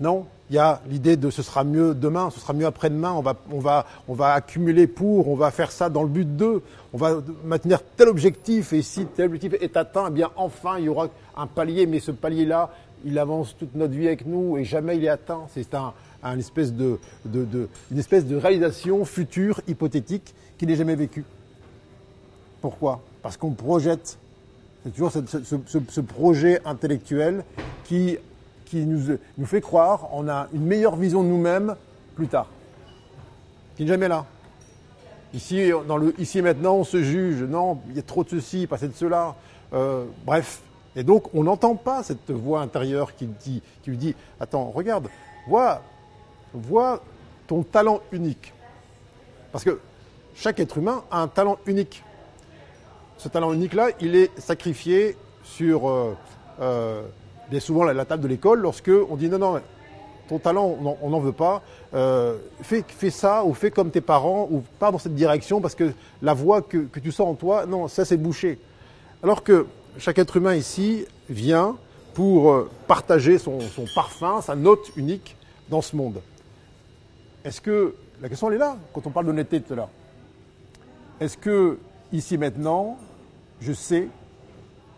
Non, 0.00 0.26
il 0.50 0.56
y 0.56 0.58
a 0.58 0.82
l'idée 0.90 1.16
de 1.16 1.30
ce 1.30 1.40
sera 1.42 1.62
mieux 1.62 1.94
demain, 1.94 2.28
ce 2.30 2.40
sera 2.40 2.52
mieux 2.52 2.66
après-demain, 2.66 3.12
on 3.12 3.20
va, 3.22 3.36
on, 3.50 3.60
va, 3.60 3.86
on 4.08 4.14
va 4.14 4.32
accumuler 4.32 4.86
pour, 4.88 5.28
on 5.28 5.36
va 5.36 5.50
faire 5.52 5.70
ça 5.70 5.88
dans 5.88 6.02
le 6.02 6.08
but 6.08 6.36
de, 6.36 6.62
on 6.92 6.98
va 6.98 7.22
maintenir 7.44 7.80
tel 7.96 8.08
objectif 8.08 8.72
et 8.72 8.82
si 8.82 9.06
tel 9.06 9.26
objectif 9.26 9.54
est 9.62 9.76
atteint, 9.76 10.06
eh 10.08 10.10
bien 10.10 10.30
enfin 10.36 10.78
il 10.78 10.86
y 10.86 10.88
aura 10.88 11.08
un 11.36 11.46
palier, 11.46 11.86
mais 11.86 12.00
ce 12.00 12.10
palier-là, 12.10 12.70
il 13.04 13.18
avance 13.18 13.56
toute 13.56 13.74
notre 13.76 13.92
vie 13.94 14.06
avec 14.08 14.26
nous 14.26 14.58
et 14.58 14.64
jamais 14.64 14.96
il 14.96 15.04
est 15.04 15.08
atteint. 15.08 15.42
C'est 15.54 15.74
un, 15.74 15.92
espèce 16.38 16.72
de- 16.72 16.98
une 17.32 17.98
espèce 17.98 18.26
de 18.26 18.34
réalisation 18.36 19.04
future, 19.04 19.60
hypothétique, 19.68 20.34
qui 20.58 20.66
n'est 20.66 20.76
jamais 20.76 20.96
vécue. 20.96 21.24
Pourquoi? 22.64 23.02
Parce 23.20 23.36
qu'on 23.36 23.50
projette. 23.50 24.16
C'est 24.82 24.90
toujours 24.92 25.12
ce, 25.12 26.00
projet 26.00 26.62
intellectuel 26.64 27.44
qui, 27.84 28.16
qui 28.64 28.86
nous, 28.86 29.18
nous 29.36 29.44
fait 29.44 29.60
croire 29.60 30.08
on 30.12 30.30
a 30.30 30.48
une 30.54 30.64
meilleure 30.64 30.96
vision 30.96 31.22
de 31.22 31.28
nous-mêmes 31.28 31.76
plus 32.14 32.26
tard. 32.26 32.46
Qui 33.76 33.82
n'est 33.82 33.88
jamais 33.88 34.08
là. 34.08 34.24
Ici, 35.34 35.72
dans 35.86 35.98
le, 35.98 36.18
ici 36.18 36.38
et 36.38 36.40
maintenant, 36.40 36.76
on 36.76 36.84
se 36.84 37.02
juge. 37.02 37.42
Non, 37.42 37.82
il 37.90 37.96
y 37.96 37.98
a 37.98 38.02
trop 38.02 38.24
de 38.24 38.30
ceci, 38.30 38.66
pas 38.66 38.78
de 38.78 38.90
cela. 38.94 39.34
Euh, 39.74 40.06
bref. 40.24 40.62
Et 40.96 41.02
donc, 41.02 41.34
on 41.34 41.44
n'entend 41.44 41.74
pas 41.74 42.02
cette 42.02 42.30
voix 42.30 42.62
intérieure 42.62 43.14
qui, 43.14 43.26
dit, 43.26 43.60
qui 43.82 43.90
lui 43.90 43.98
dit 43.98 44.14
Attends, 44.40 44.70
regarde, 44.70 45.08
vois, 45.46 45.82
vois 46.54 47.02
ton 47.46 47.62
talent 47.62 48.00
unique. 48.10 48.54
Parce 49.52 49.64
que 49.64 49.78
chaque 50.34 50.60
être 50.60 50.78
humain 50.78 51.04
a 51.10 51.20
un 51.20 51.28
talent 51.28 51.58
unique. 51.66 52.02
Ce 53.18 53.28
talent 53.28 53.52
unique-là, 53.52 53.90
il 54.00 54.16
est 54.16 54.30
sacrifié 54.38 55.16
sur 55.42 55.88
euh, 55.88 56.16
euh, 56.60 57.02
bien 57.50 57.60
souvent 57.60 57.84
la, 57.84 58.04
table 58.04 58.22
de 58.22 58.28
l'école 58.28 58.60
lorsque 58.60 58.90
on 59.08 59.16
dit 59.16 59.28
non, 59.28 59.38
non, 59.38 59.60
ton 60.28 60.38
talent, 60.38 60.78
on 61.02 61.10
n'en- 61.10 61.20
veut 61.20 61.32
pas. 61.32 61.62
Euh, 61.94 62.38
fais, 62.62 63.10
ça 63.10 63.44
ou 63.44 63.54
fais 63.54 63.70
comme 63.70 63.90
tes 63.90 64.00
parents 64.00 64.48
ou 64.50 64.62
pars 64.78 64.92
dans 64.92 64.98
cette 64.98 65.14
direction 65.14 65.60
parce 65.60 65.74
que 65.74 65.92
la 66.22 66.34
voix 66.34 66.62
que, 66.62 66.86
tu 67.00 67.12
sens 67.12 67.28
en 67.28 67.34
toi, 67.34 67.66
non, 67.66 67.88
ça 67.88 68.04
c'est 68.04 68.16
bouché. 68.16 68.58
Alors 69.22 69.42
que 69.42 69.66
chaque 69.98 70.18
être 70.18 70.36
humain 70.36 70.54
ici 70.54 71.06
vient 71.28 71.76
pour 72.14 72.52
euh, 72.52 72.70
partager 72.86 73.38
son, 73.38 73.60
son 73.60 73.84
parfum, 73.94 74.40
sa 74.40 74.54
note 74.54 74.90
unique 74.96 75.36
dans 75.68 75.82
ce 75.82 75.96
monde. 75.96 76.20
Est-ce 77.44 77.60
que, 77.60 77.94
la 78.22 78.28
question 78.28 78.48
elle 78.48 78.56
est 78.56 78.58
là, 78.58 78.76
quand 78.92 79.06
on 79.06 79.10
parle 79.10 79.26
d'honnêteté 79.26 79.60
tout 79.60 79.72
à 79.72 79.76
l'heure. 79.76 79.90
Est-ce 81.20 81.36
que, 81.36 81.78
ici 82.12 82.38
maintenant, 82.38 82.98
je 83.60 83.72
sais 83.72 84.08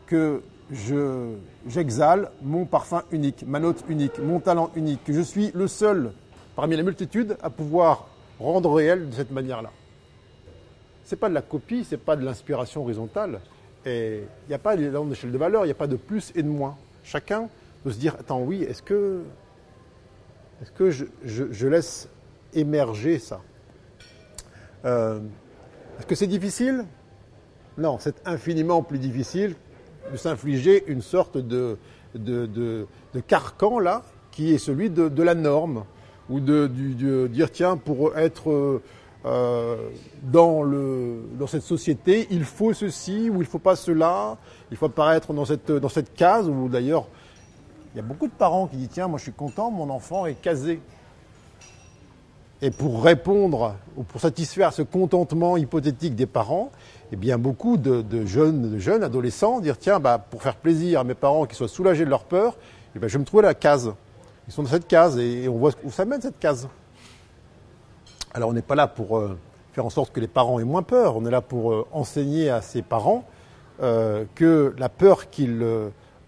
que 0.06 0.42
je, 0.70 1.34
j'exhale 1.68 2.30
mon 2.42 2.64
parfum 2.64 3.02
unique, 3.12 3.44
ma 3.46 3.60
note 3.60 3.84
unique, 3.88 4.18
mon 4.18 4.40
talent 4.40 4.70
unique, 4.76 5.04
que 5.04 5.12
je 5.12 5.20
suis 5.20 5.50
le 5.54 5.68
seul 5.68 6.12
parmi 6.56 6.76
la 6.76 6.82
multitude 6.82 7.36
à 7.42 7.50
pouvoir 7.50 8.08
rendre 8.40 8.72
réel 8.74 9.08
de 9.10 9.14
cette 9.14 9.30
manière-là 9.30 9.70
C'est 11.04 11.16
pas 11.16 11.28
de 11.28 11.34
la 11.34 11.42
copie, 11.42 11.84
c'est 11.88 11.96
pas 11.98 12.16
de 12.16 12.24
l'inspiration 12.24 12.82
horizontale. 12.82 13.40
Il 13.86 14.22
n'y 14.48 14.54
a 14.54 14.58
pas 14.58 14.76
d'échelle 14.76 15.30
de 15.30 15.38
valeur, 15.38 15.62
il 15.64 15.68
n'y 15.68 15.72
a 15.72 15.76
pas 15.76 15.86
de 15.86 15.96
plus 15.96 16.32
et 16.34 16.42
de 16.42 16.48
moins. 16.48 16.76
Chacun 17.04 17.48
doit 17.84 17.92
se 17.92 17.98
dire, 17.98 18.16
attends, 18.18 18.40
oui, 18.42 18.64
est-ce 18.64 18.82
que, 18.82 19.22
est-ce 20.60 20.72
que 20.72 20.90
je, 20.90 21.04
je- 21.24 21.52
je 21.52 21.68
laisse 21.68 22.08
émerger 22.52 23.20
ça? 23.20 23.40
Euh, 24.84 25.20
Est-ce 25.98 26.06
que 26.06 26.14
c'est 26.14 26.26
difficile? 26.26 26.84
Non, 27.78 27.98
c'est 27.98 28.26
infiniment 28.26 28.82
plus 28.82 28.98
difficile 28.98 29.54
de 30.12 30.16
s'infliger 30.16 30.84
une 30.86 31.02
sorte 31.02 31.36
de, 31.38 31.78
carcan 33.26 33.78
là, 33.78 34.02
qui 34.30 34.52
est 34.52 34.58
celui 34.58 34.90
de, 34.90 35.22
la 35.22 35.34
norme, 35.34 35.84
ou 36.28 36.40
de, 36.40 36.66
dire 37.26 37.50
tiens, 37.50 37.76
pour 37.76 38.16
être 38.16 38.80
euh, 39.24 39.76
dans, 40.22 40.62
le, 40.62 41.22
dans 41.38 41.46
cette 41.46 41.62
société, 41.62 42.26
il 42.30 42.44
faut 42.44 42.72
ceci 42.72 43.28
ou 43.30 43.36
il 43.36 43.40
ne 43.40 43.44
faut 43.44 43.58
pas 43.58 43.76
cela, 43.76 44.36
il 44.70 44.76
faut 44.76 44.86
apparaître 44.86 45.32
dans 45.32 45.44
cette, 45.44 45.72
dans 45.72 45.88
cette 45.88 46.14
case, 46.14 46.48
ou 46.48 46.68
d'ailleurs, 46.68 47.08
il 47.94 47.96
y 47.96 48.00
a 48.00 48.02
beaucoup 48.02 48.26
de 48.26 48.32
parents 48.32 48.66
qui 48.66 48.76
disent 48.76 48.90
tiens, 48.92 49.08
moi 49.08 49.18
je 49.18 49.24
suis 49.24 49.32
content, 49.32 49.70
mon 49.70 49.88
enfant 49.90 50.26
est 50.26 50.34
casé. 50.34 50.80
Et 52.62 52.70
pour 52.70 53.04
répondre 53.04 53.76
ou 53.96 54.02
pour 54.02 54.20
satisfaire 54.20 54.72
ce 54.72 54.80
contentement 54.80 55.56
hypothétique 55.58 56.14
des 56.14 56.26
parents, 56.26 56.70
eh 57.12 57.16
bien 57.16 57.36
beaucoup 57.36 57.76
de, 57.76 58.02
jeunes, 58.24 58.70
de 58.72 58.78
jeunes 58.78 59.02
adolescents 59.02 59.60
dire 59.60 59.78
tiens, 59.78 60.00
bah, 60.00 60.18
pour 60.18 60.42
faire 60.42 60.56
plaisir 60.56 61.00
à 61.00 61.04
mes 61.04 61.14
parents 61.14 61.44
qui 61.44 61.54
soient 61.54 61.68
soulagés 61.68 62.06
de 62.06 62.10
leur 62.10 62.24
peur, 62.24 62.56
eh 62.94 62.98
ben, 62.98 63.08
je 63.08 63.12
vais 63.14 63.18
me 63.18 63.24
trouver 63.26 63.44
à 63.44 63.48
la 63.48 63.54
case. 63.54 63.92
Ils 64.48 64.52
sont 64.52 64.62
dans 64.62 64.70
cette 64.70 64.86
case 64.86 65.18
et, 65.18 65.48
on 65.48 65.58
voit 65.58 65.72
où 65.84 65.90
ça 65.90 66.06
mène 66.06 66.22
cette 66.22 66.38
case. 66.38 66.68
Alors 68.32 68.48
on 68.48 68.52
n'est 68.54 68.62
pas 68.62 68.74
là 68.74 68.86
pour 68.86 69.18
euh, 69.18 69.38
faire 69.72 69.84
en 69.84 69.90
sorte 69.90 70.12
que 70.12 70.20
les 70.20 70.28
parents 70.28 70.58
aient 70.58 70.64
moins 70.64 70.82
peur, 70.82 71.16
on 71.16 71.26
est 71.26 71.30
là 71.30 71.42
pour 71.42 71.72
euh, 71.72 71.86
enseigner 71.92 72.48
à 72.48 72.62
ces 72.62 72.80
parents 72.80 73.24
euh, 73.82 74.24
que 74.34 74.74
la 74.78 74.88
peur 74.88 75.28
qu'ils 75.28 75.64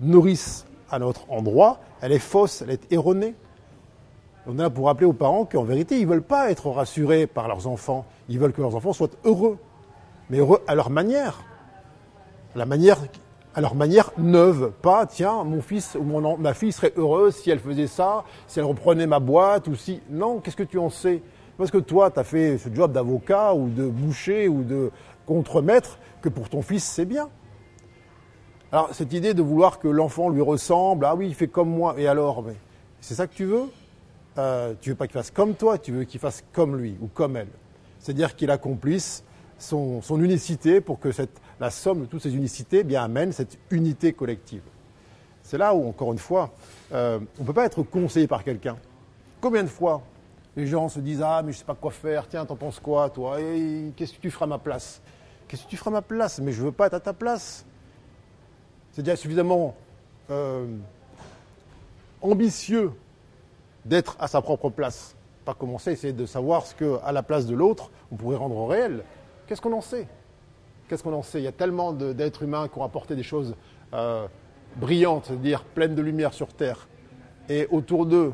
nourrissent 0.01 0.67
à 0.91 0.99
notre 0.99 1.31
endroit, 1.31 1.81
elle 2.03 2.13
est 2.13 2.19
fausse, 2.19 2.63
elle 2.63 2.71
est 2.71 2.93
erronée. 2.93 3.35
On 4.51 4.55
là 4.55 4.71
pour 4.71 4.87
rappeler 4.87 5.05
aux 5.05 5.13
parents 5.13 5.45
qu'en 5.45 5.63
vérité, 5.63 5.99
ils 5.99 6.07
ne 6.07 6.11
veulent 6.11 6.23
pas 6.23 6.51
être 6.51 6.71
rassurés 6.71 7.27
par 7.27 7.49
leurs 7.49 7.67
enfants. 7.67 8.07
Ils 8.31 8.39
veulent 8.39 8.55
que 8.55 8.63
leurs 8.63 8.75
enfants 8.75 8.95
soient 8.95 9.11
heureux, 9.27 9.59
mais 10.31 10.39
heureux 10.39 10.63
à 10.67 10.75
leur 10.75 10.89
manière. 10.89 11.45
À 12.55 13.61
leur 13.61 13.75
manière 13.75 14.11
neuve. 14.17 14.73
Pas, 14.81 15.05
tiens, 15.05 15.45
mon 15.45 15.61
fils 15.61 15.99
ou 16.01 16.03
ma 16.39 16.55
fille 16.55 16.73
serait 16.73 16.95
heureuse 16.97 17.37
si 17.37 17.51
elle 17.51 17.59
faisait 17.59 17.87
ça, 17.87 18.25
si 18.47 18.59
elle 18.59 18.65
reprenait 18.65 19.07
ma 19.07 19.21
boîte 19.21 19.69
ou 19.69 19.75
si. 19.75 20.01
Non, 20.09 20.39
qu'est-ce 20.39 20.57
que 20.57 20.63
tu 20.63 20.79
en 20.79 20.89
sais? 20.89 21.23
Parce 21.59 21.71
que 21.71 21.77
toi, 21.77 22.11
tu 22.11 22.19
as 22.19 22.25
fait 22.25 22.57
ce 22.57 22.71
job 22.75 22.93
d'avocat 22.93 23.53
ou 23.53 23.69
de 23.69 23.87
boucher 23.87 24.49
ou 24.49 24.63
de 24.63 24.91
contremaître, 25.27 25.99
que 26.23 26.31
pour 26.31 26.49
ton 26.49 26.63
fils, 26.63 26.85
c'est 26.85 27.05
bien. 27.05 27.29
Alors, 28.73 28.89
cette 28.93 29.13
idée 29.13 29.35
de 29.35 29.43
vouloir 29.43 29.79
que 29.79 29.89
l'enfant 29.89 30.31
lui 30.31 30.41
ressemble, 30.41 31.05
ah 31.05 31.15
oui, 31.15 31.27
il 31.27 31.35
fait 31.35 31.49
comme 31.49 31.69
moi, 31.69 31.97
et 31.99 32.09
alors 32.09 32.43
C'est 33.01 33.15
ça 33.15 33.27
que 33.27 33.35
tu 33.35 33.45
veux? 33.45 33.65
Euh, 34.39 34.75
Tu 34.81 34.91
veux 34.91 34.97
pas 34.97 35.07
qu'il 35.07 35.15
fasse 35.15 35.31
comme 35.31 35.55
toi, 35.55 35.79
tu 35.79 35.93
veux 35.93 36.05
qu'il 36.05 36.21
fasse 36.21 36.45
comme 36.53 36.77
lui 36.77 36.97
ou 37.01 37.09
comme 37.09 37.37
elle. 37.37 37.49
C'est-à-dire 37.99 38.37
qu'il 38.37 38.51
accomplisse 38.51 39.25
son, 39.59 40.01
unicité 40.23 40.81
pour 40.81 41.01
que 41.01 41.09
la 41.61 41.71
somme 41.71 42.03
de 42.03 42.07
toutes 42.07 42.23
ces 42.23 42.35
unicités 42.35 42.85
bien, 42.85 43.05
amène 43.05 43.33
cette 43.33 43.59
unité 43.71 44.13
collective. 44.13 44.63
C'est 45.43 45.59
là 45.59 45.75
où, 45.75 45.89
encore 45.89 46.13
une 46.13 46.19
fois, 46.19 46.51
euh, 46.93 47.19
on 47.39 47.43
ne 47.43 47.47
peut 47.47 47.53
pas 47.53 47.65
être 47.65 47.83
conseillé 47.83 48.27
par 48.27 48.45
quelqu'un. 48.45 48.77
Combien 49.41 49.63
de 49.63 49.69
fois 49.69 50.03
les 50.57 50.67
gens 50.67 50.89
se 50.89 51.01
disent 51.01 51.23
Ah, 51.23 51.43
mais 51.43 51.53
je 51.53 51.57
ne 51.57 51.61
sais 51.61 51.65
pas 51.65 51.75
quoi 51.75 51.91
faire, 51.91 52.29
tiens, 52.29 52.45
t'en 52.45 52.57
penses 52.57 52.81
quoi, 52.81 53.11
toi? 53.11 53.39
Qu'est-ce 53.97 54.13
que 54.13 54.21
tu 54.21 54.31
feras 54.31 54.45
à 54.45 54.49
ma 54.49 54.59
place? 54.59 55.01
Qu'est-ce 55.47 55.65
que 55.65 55.71
tu 55.71 55.77
feras 55.77 55.91
à 55.91 55.95
ma 55.95 56.03
place? 56.03 56.41
Mais 56.41 56.53
je 56.53 56.61
ne 56.61 56.67
veux 56.67 56.73
pas 56.73 56.87
être 56.87 56.95
à 56.95 57.01
ta 57.01 57.13
place. 57.13 57.65
C'est 58.93 59.03
déjà 59.03 59.17
suffisamment 59.17 59.75
euh, 60.31 60.67
ambitieux 62.21 62.93
d'être 63.85 64.17
à 64.19 64.29
sa 64.29 64.41
propre 64.41 64.71
place. 64.71 65.17
Pas 65.45 65.55
commencer 65.55 65.91
à 65.91 65.93
essayer 65.93 66.13
de 66.13 66.27
savoir 66.27 66.67
ce 66.67 66.75
qu'à 66.75 67.13
la 67.13 67.23
place 67.23 67.47
de 67.47 67.55
l'autre, 67.55 67.91
on 68.13 68.17
pourrait 68.17 68.37
rendre 68.37 68.67
réel. 68.67 69.03
Qu'est-ce 69.47 69.61
qu'on 69.61 69.73
en 69.73 69.81
sait? 69.81 70.07
Qu'est-ce 70.89 71.03
qu'on 71.03 71.13
en 71.13 71.23
sait? 71.23 71.41
Il 71.41 71.45
y 71.45 71.49
a 71.49 71.53
tellement 71.53 71.93
d'êtres 71.93 72.43
humains 72.43 72.69
qui 72.69 72.79
ont 72.79 72.85
apporté 72.85 73.15
des 73.15 73.23
choses 73.23 73.55
euh, 73.95 74.27
brillantes, 74.77 75.27
c'est-à-dire 75.27 75.65
pleines 75.65 75.95
de 75.95 76.03
lumière 76.03 76.33
sur 76.33 76.49
Terre. 76.49 76.89
Et 77.49 77.67
autour 77.71 78.07
d'eux, 78.07 78.33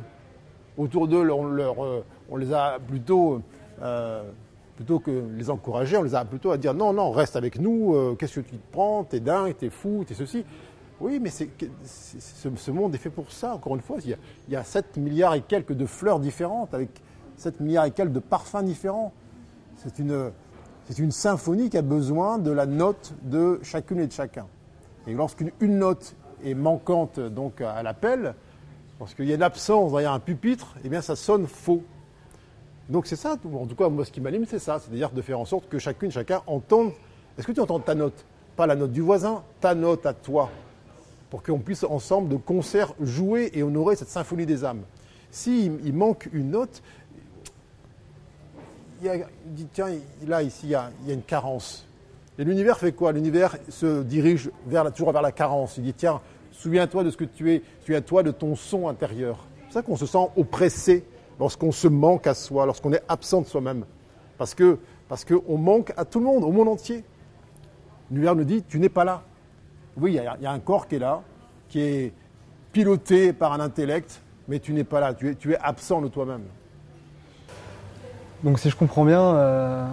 autour 0.76 1.07
d'eux, 1.09 1.28
on, 1.30 1.57
euh, 1.59 2.00
les 2.37 2.52
a 2.52 2.78
plutôt, 2.80 3.40
euh, 3.83 4.24
plutôt 4.76 4.98
que 4.98 5.24
les 5.37 5.50
encourager, 5.50 5.96
on 5.96 6.02
les 6.02 6.14
a 6.14 6.24
plutôt 6.24 6.50
à 6.50 6.57
dire 6.57 6.74
non, 6.74 6.92
non, 6.92 7.12
reste 7.12 7.37
avec 7.37 7.61
nous, 7.61 8.16
qu'est-ce 8.18 8.40
que 8.40 8.46
tu 8.48 8.57
te 8.57 8.72
prends, 8.72 9.04
t'es 9.04 9.20
dingue, 9.20 9.57
t'es 9.57 9.70
fou, 9.70 10.04
t'es 10.07 10.14
ceci. 10.14 10.44
Oui, 11.05 11.21
mais 11.21 11.29
ce, 11.29 12.71
monde 12.71 12.95
est 12.95 12.99
fait 12.99 13.11
pour 13.11 13.31
ça, 13.31 13.57
encore 13.57 13.75
une 13.75 13.83
fois. 13.83 13.99
Il 14.03 14.09
y, 14.09 14.14
a, 14.14 14.17
il 14.49 14.55
y 14.55 14.57
a 14.57 14.64
7 14.64 14.97
milliards 14.97 15.35
et 15.35 15.43
quelques 15.43 15.75
de 15.75 15.85
fleurs 15.85 16.19
différentes, 16.19 16.73
avec 16.73 16.88
7 17.37 17.61
milliards 17.61 17.85
et 17.85 17.90
quelques 17.90 18.12
de 18.12 18.21
parfums 18.21 18.64
différents. 18.64 19.12
C'est 19.77 19.99
une, 19.99 20.33
une 20.99 21.11
symphonie 21.11 21.69
qui 21.69 21.77
a 21.77 21.83
besoin 21.83 22.38
de 22.38 22.51
la 22.51 22.64
note 22.64 23.12
de 23.21 23.61
chacune 23.62 24.01
et 24.01 24.07
de 24.07 24.12
chacun. 24.12 24.47
Et 25.07 25.12
lorsqu'une 25.12 25.51
note 25.61 26.17
est 26.43 26.55
manquante 26.55 27.21
donc 27.21 27.61
à 27.61 27.83
l'appel, 27.83 28.35
parce 28.99 29.12
qu'il 29.12 29.27
y 29.27 29.33
a 29.33 29.35
une 29.35 29.43
absence 29.43 29.93
derrière 29.93 30.12
un 30.12 30.21
pupitre, 30.21 30.75
eh 30.85 30.88
bien 30.88 31.03
ça 31.03 31.17
sonne 31.17 31.47
faux. 31.47 31.83
Donc 32.88 33.07
c'est 33.07 33.17
ça, 33.17 33.37
en 33.45 33.67
tout 33.67 33.77
cas 33.77 33.90
moi 33.90 34.07
ce 34.07 34.11
qui 34.11 34.23
m'anime 34.23 34.47
c'est 34.47 34.59
ça, 34.59 34.79
c'est-à-dire 34.79 35.11
de 35.11 35.21
faire 35.21 35.38
en 35.38 35.45
sorte 35.45 35.69
que 35.69 35.79
chacune, 35.79 36.11
chacun 36.11 36.40
entende. 36.47 36.93
Est-ce 37.37 37.47
que 37.47 37.53
tu 37.53 37.61
entends 37.61 37.79
ta 37.79 37.95
note? 37.95 38.25
Pas 38.57 38.67
la 38.67 38.75
note 38.75 38.93
du 38.93 39.03
voisin, 39.03 39.43
ta 39.61 39.75
note 39.75 40.07
à 40.07 40.14
toi, 40.14 40.49
pour 41.35 41.42
qu'on 41.42 41.59
puisse 41.59 41.83
ensemble 41.83 42.29
de 42.29 42.37
concert 42.37 42.94
jouer 43.01 43.51
et 43.55 43.64
honorer 43.64 43.97
cette 43.97 44.09
symphonie 44.09 44.47
des 44.47 44.64
âmes. 44.64 44.83
S'il 45.33 45.81
il 45.85 45.92
manque 45.92 46.29
une 46.33 46.53
note, 46.53 46.81
il, 49.03 49.27
dit, 49.47 49.66
tiens, 49.73 49.88
là, 50.29 50.44
ici, 50.44 50.66
il 50.66 50.70
y 50.70 50.75
a, 50.77 50.92
une 51.09 51.23
carence. 51.23 51.88
Et 52.38 52.44
l'univers 52.44 52.79
fait 52.79 52.92
quoi? 52.92 53.11
L'univers 53.11 53.57
se 53.68 54.05
dirige 54.05 54.49
vers 54.68 54.92
toujours 54.92 55.11
vers 55.11 55.23
la 55.23 55.33
carence. 55.33 55.77
Il 55.77 55.83
dit, 55.83 55.92
tiens, 55.92 56.20
souviens-toi 56.53 57.03
de 57.03 57.11
ce 57.11 57.16
que 57.16 57.25
tu 57.25 57.53
es, 57.53 57.62
souviens-toi 57.81 58.23
de 58.23 58.31
ton 58.31 58.55
son 58.55 58.87
intérieur. 58.87 59.44
C'est 59.66 59.75
ça 59.75 59.83
qu'on 59.83 59.97
se 59.97 60.07
sent 60.07 60.29
oppressé 60.37 61.05
lorsqu'on 61.40 61.73
se 61.73 61.88
manque 61.88 62.29
à 62.29 62.35
soi, 62.35 62.64
lorsqu'on 62.64 62.92
est 62.92 63.03
absent 63.09 63.40
de 63.40 63.47
soi-même. 63.47 63.87
Parce 64.38 64.55
que 64.55 64.79
parce 65.09 65.25
qu'on 65.25 65.59
manque 65.59 65.92
à 65.97 66.05
tout 66.05 66.20
le 66.20 66.27
monde, 66.27 66.44
au 66.44 66.53
monde 66.53 66.68
entier. 66.68 67.03
L'univers 68.09 68.37
nous 68.37 68.44
dit, 68.44 68.62
tu 68.62 68.79
n'es 68.79 68.88
pas 68.88 69.03
là. 69.03 69.25
Oui, 69.96 70.14
il 70.14 70.42
y, 70.42 70.46
a, 70.46 70.50
un 70.50 70.59
corps 70.59 70.88
qui 70.88 70.96
est 70.96 70.98
là, 70.98 71.22
qui 71.68 71.80
est 71.80 72.12
piloté 72.72 73.33
par 73.33 73.52
un 73.52 73.61
intellect, 73.61 74.20
mais 74.48 74.59
tu 74.59 74.72
n'es 74.72 74.85
pas 74.85 75.00
là, 75.00 75.14
tu 75.14 75.30
es, 75.30 75.35
tu 75.35 75.52
es 75.52 75.59
absent 75.59 76.00
de 76.00 76.09
toi-même. 76.09 76.42
Donc 78.42 78.59
si 78.59 78.68
je 78.68 78.76
comprends 78.76 79.04
bien, 79.04 79.22
euh, 79.22 79.87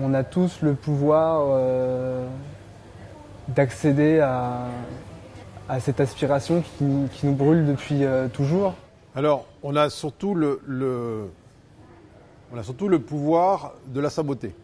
on 0.00 0.14
a 0.14 0.22
tous 0.22 0.62
le 0.62 0.74
pouvoir 0.74 1.46
euh, 1.48 2.26
d'accéder 3.48 4.20
à, 4.20 4.68
cette 5.80 6.00
aspiration 6.00 6.62
qui, 6.78 6.84
nous 7.26 7.34
brûle 7.34 7.66
depuis 7.66 8.04
euh, 8.04 8.28
toujours. 8.28 8.74
Alors, 9.14 9.46
on 9.62 9.74
a 9.76 9.88
surtout 9.88 10.34
le, 10.34 11.30
on 12.52 12.58
a 12.58 12.62
surtout 12.62 12.88
le 12.88 12.98
pouvoir 12.98 13.72
de 13.86 14.00
la 14.00 14.10
saboter. 14.10 14.54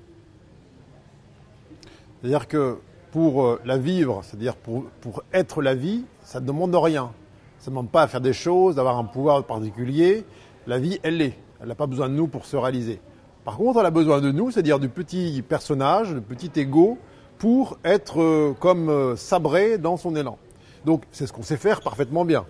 C'est-à-dire 2.20 2.46
que 2.46 2.78
pour 3.16 3.58
la 3.64 3.78
vivre, 3.78 4.20
c'est-à-dire 4.22 4.56
pour, 4.56 4.84
pour, 5.00 5.22
être 5.32 5.62
la 5.62 5.74
vie, 5.74 6.04
ça 6.22 6.38
ne 6.38 6.46
demande 6.46 6.74
rien. 6.74 7.12
Ça 7.58 7.70
ne 7.70 7.74
demande 7.74 7.90
pas 7.90 8.02
à 8.02 8.08
faire 8.08 8.20
des 8.20 8.34
choses, 8.34 8.74
d'avoir 8.74 8.98
un 8.98 9.04
pouvoir 9.04 9.42
particulier. 9.42 10.26
La 10.66 10.78
vie, 10.78 11.00
elle 11.02 11.16
l'est. 11.16 11.38
Elle 11.62 11.68
n'a 11.68 11.74
pas 11.74 11.86
besoin 11.86 12.10
de 12.10 12.14
nous 12.14 12.26
pour 12.26 12.44
se 12.44 12.58
réaliser. 12.58 13.00
Par 13.42 13.56
contre, 13.56 13.80
elle 13.80 13.86
a 13.86 13.90
besoin 13.90 14.20
de 14.20 14.30
nous, 14.30 14.50
c'est-à-dire 14.50 14.78
du 14.78 14.90
petit 14.90 15.40
personnage, 15.40 16.12
du 16.12 16.20
petit 16.20 16.50
ego, 16.60 16.98
pour 17.38 17.78
être 17.86 18.20
euh, 18.20 18.54
comme 18.60 18.90
euh, 18.90 19.16
sabré 19.16 19.78
dans 19.78 19.96
son 19.96 20.14
élan. 20.14 20.36
Donc, 20.84 21.04
c'est 21.10 21.26
ce 21.26 21.32
qu'on 21.32 21.42
sait 21.42 21.56
faire 21.56 21.80
parfaitement 21.80 22.26
bien 22.26 22.44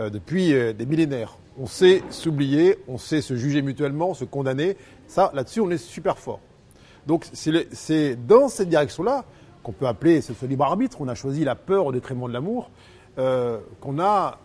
euh, 0.00 0.10
depuis 0.10 0.48
des 0.74 0.84
millénaires. 0.84 1.38
On 1.60 1.66
sait 1.66 2.02
s'oublier, 2.10 2.76
on 2.88 2.98
sait 2.98 3.20
se 3.20 3.36
juger 3.36 3.62
mutuellement, 3.62 4.14
se 4.14 4.24
condamner. 4.24 4.76
Ça, 5.06 5.30
là-dessus, 5.32 5.60
on 5.60 5.70
est 5.70 5.78
super 5.78 6.18
fort. 6.18 6.40
Donc, 7.06 7.24
c'est 7.32 8.16
dans 8.26 8.48
cette 8.48 8.68
direction-là 8.68 9.24
qu'on 9.66 9.72
peut 9.72 9.88
appeler 9.88 10.20
ce, 10.20 10.46
libre 10.46 10.64
arbitre. 10.64 11.00
On 11.00 11.08
a 11.08 11.16
choisi 11.16 11.42
la 11.42 11.56
peur 11.56 11.86
au 11.86 11.92
détriment 11.92 12.28
de 12.28 12.32
l'amour, 12.32 12.70
qu'on 13.16 13.98
a 13.98 14.38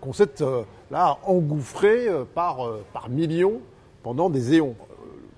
qu'on 0.00 0.12
s'est 0.12 0.42
euh, 0.42 0.62
là 0.90 1.18
engouffré 1.24 2.08
euh, 2.08 2.24
par, 2.24 2.66
euh, 2.66 2.84
par 2.92 3.08
millions 3.08 3.60
pendant 4.02 4.30
des 4.30 4.54
éons. 4.54 4.76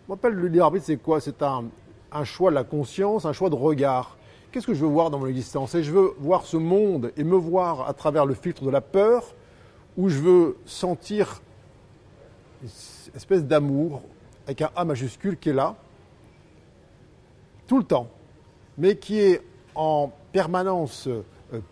Je 0.07 0.13
m'appelle 0.13 0.35
le 0.35 0.49
libre 0.49 0.65
arbitre, 0.65 0.87
c'est 0.87 0.97
quoi? 0.97 1.21
C'est 1.21 1.43
un, 1.43 1.65
un 2.13 2.25
choix 2.25 2.51
de 2.51 2.57
la 2.57 2.65
conscience, 2.65 3.25
un 3.25 3.33
choix 3.33 3.49
de 3.49 3.55
regard. 3.55 4.17
Qu'est-ce 4.51 4.67
que 4.67 4.75
je 4.75 4.81
veux 4.81 4.91
voir 4.91 5.11
dans 5.11 5.19
mon 5.19 5.27
existence? 5.27 5.75
Et 5.77 5.83
je 5.83 5.93
veux 5.93 6.15
voir 6.19 6.45
ce 6.45 6.57
monde 6.57 7.13
et 7.17 7.25
me 7.25 7.37
voir 7.37 7.89
à 7.89 7.95
travers 7.95 8.27
le 8.27 8.35
filtre 8.35 8.65
de 8.65 8.71
la 8.71 8.81
peur, 8.81 9.35
ou 9.97 10.09
je 10.09 10.19
veux 10.19 10.57
sentir 10.67 11.41
une 12.63 12.69
espèce 13.15 13.45
d'amour 13.45 14.03
avec 14.47 14.63
un 14.63 14.71
A 14.75 14.85
majuscule 14.85 15.39
qui 15.39 15.51
est 15.51 15.55
là, 15.55 15.77
tout 17.69 17.79
le 17.79 17.85
temps, 17.85 18.09
mais 18.79 18.97
qui 18.97 19.19
est 19.19 19.41
en 19.75 20.13
permanence 20.33 21.09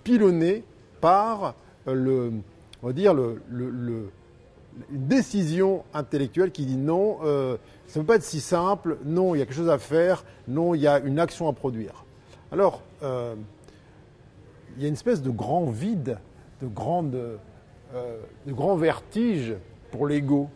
pilonné 0.04 0.64
par 1.00 1.54
le, 1.86 2.32
on 2.82 2.86
va 2.86 2.92
dire, 2.92 3.14
le, 3.14 3.40
une 4.92 5.06
décision 5.06 5.84
intellectuelle 5.94 6.50
qui 6.50 6.66
dit 6.66 6.76
non, 6.76 7.18
euh, 7.24 7.56
ça 7.86 7.98
ne 7.98 8.04
peut 8.04 8.08
pas 8.08 8.16
être 8.16 8.22
si 8.22 8.40
simple, 8.40 8.98
non, 9.04 9.34
il 9.34 9.38
y 9.38 9.42
a 9.42 9.46
quelque 9.46 9.56
chose 9.56 9.70
à 9.70 9.78
faire, 9.78 10.24
non, 10.46 10.74
il 10.74 10.80
y 10.80 10.86
a 10.86 10.98
une 11.00 11.18
action 11.18 11.48
à 11.48 11.52
produire. 11.52 12.04
Alors, 12.52 12.82
euh, 13.02 13.34
il 14.76 14.82
y 14.82 14.84
a 14.84 14.88
une 14.88 14.94
espèce 14.94 15.22
de 15.22 15.30
grand 15.30 15.66
vide, 15.66 16.18
de, 16.62 16.68
euh, 17.94 18.20
de 18.46 18.52
grand 18.52 18.76
vertige 18.76 19.54
pour 19.90 20.06
l'ego 20.06 20.48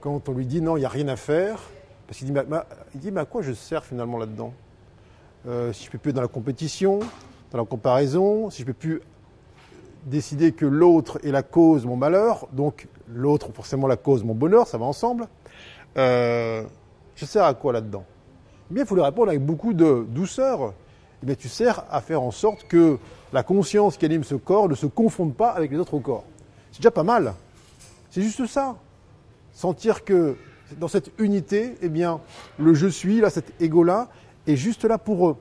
quand 0.00 0.28
on 0.28 0.32
lui 0.32 0.46
dit 0.46 0.60
non, 0.60 0.76
il 0.76 0.80
n'y 0.80 0.86
a 0.86 0.90
rien 0.90 1.08
à 1.08 1.16
faire, 1.16 1.60
parce 2.06 2.18
qu'il 2.18 2.32
dit, 2.32 2.40
dit 2.96 3.10
mais 3.12 3.20
à 3.20 3.24
quoi 3.24 3.42
je 3.42 3.52
sers 3.52 3.84
finalement 3.84 4.18
là-dedans? 4.18 4.52
Si 5.44 5.84
je 5.84 5.88
ne 5.88 5.92
peux 5.92 5.98
plus 5.98 6.12
dans 6.12 6.22
la 6.22 6.28
compétition, 6.28 7.00
dans 7.50 7.58
la 7.58 7.64
comparaison, 7.64 8.48
si 8.50 8.62
je 8.62 8.66
ne 8.66 8.72
peux 8.72 8.78
plus 8.78 9.02
décider 10.06 10.52
que 10.52 10.66
l'autre 10.66 11.18
est 11.24 11.30
la 11.30 11.42
cause 11.42 11.82
de 11.82 11.88
mon 11.88 11.96
malheur, 11.96 12.48
donc 12.52 12.88
l'autre 13.08 13.50
forcément 13.52 13.86
la 13.86 13.96
cause 13.96 14.22
de 14.22 14.26
mon 14.26 14.34
bonheur, 14.34 14.66
ça 14.66 14.78
va 14.78 14.84
ensemble. 14.84 15.28
Euh, 15.96 16.62
je 17.16 17.24
sers 17.24 17.44
à 17.44 17.54
quoi 17.54 17.72
là-dedans? 17.72 18.04
Eh 18.70 18.74
bien, 18.74 18.84
il 18.84 18.86
faut 18.86 18.94
lui 18.94 19.02
répondre 19.02 19.28
avec 19.28 19.44
beaucoup 19.44 19.74
de 19.74 20.06
douceur. 20.08 20.74
Eh 21.26 21.36
tu 21.36 21.48
sers 21.48 21.84
à 21.90 22.00
faire 22.00 22.22
en 22.22 22.30
sorte 22.30 22.66
que 22.66 22.98
la 23.32 23.42
conscience 23.42 23.96
qui 23.96 24.04
anime 24.04 24.24
ce 24.24 24.34
corps 24.34 24.68
ne 24.68 24.74
se 24.74 24.86
confonde 24.86 25.34
pas 25.34 25.50
avec 25.50 25.70
les 25.70 25.78
autres 25.78 25.98
corps. 25.98 26.24
C'est 26.70 26.78
déjà 26.78 26.90
pas 26.90 27.04
mal. 27.04 27.34
C'est 28.10 28.22
juste 28.22 28.46
ça. 28.46 28.76
Sentir 29.52 30.04
que 30.04 30.36
dans 30.78 30.88
cette 30.88 31.12
unité, 31.18 31.76
eh 31.82 31.88
bien, 31.88 32.20
le 32.58 32.74
je 32.74 32.86
suis, 32.86 33.20
là, 33.20 33.30
cet 33.30 33.60
ego-là, 33.60 34.08
est 34.46 34.56
juste 34.56 34.84
là 34.84 34.98
pour 34.98 35.28
eux. 35.28 35.36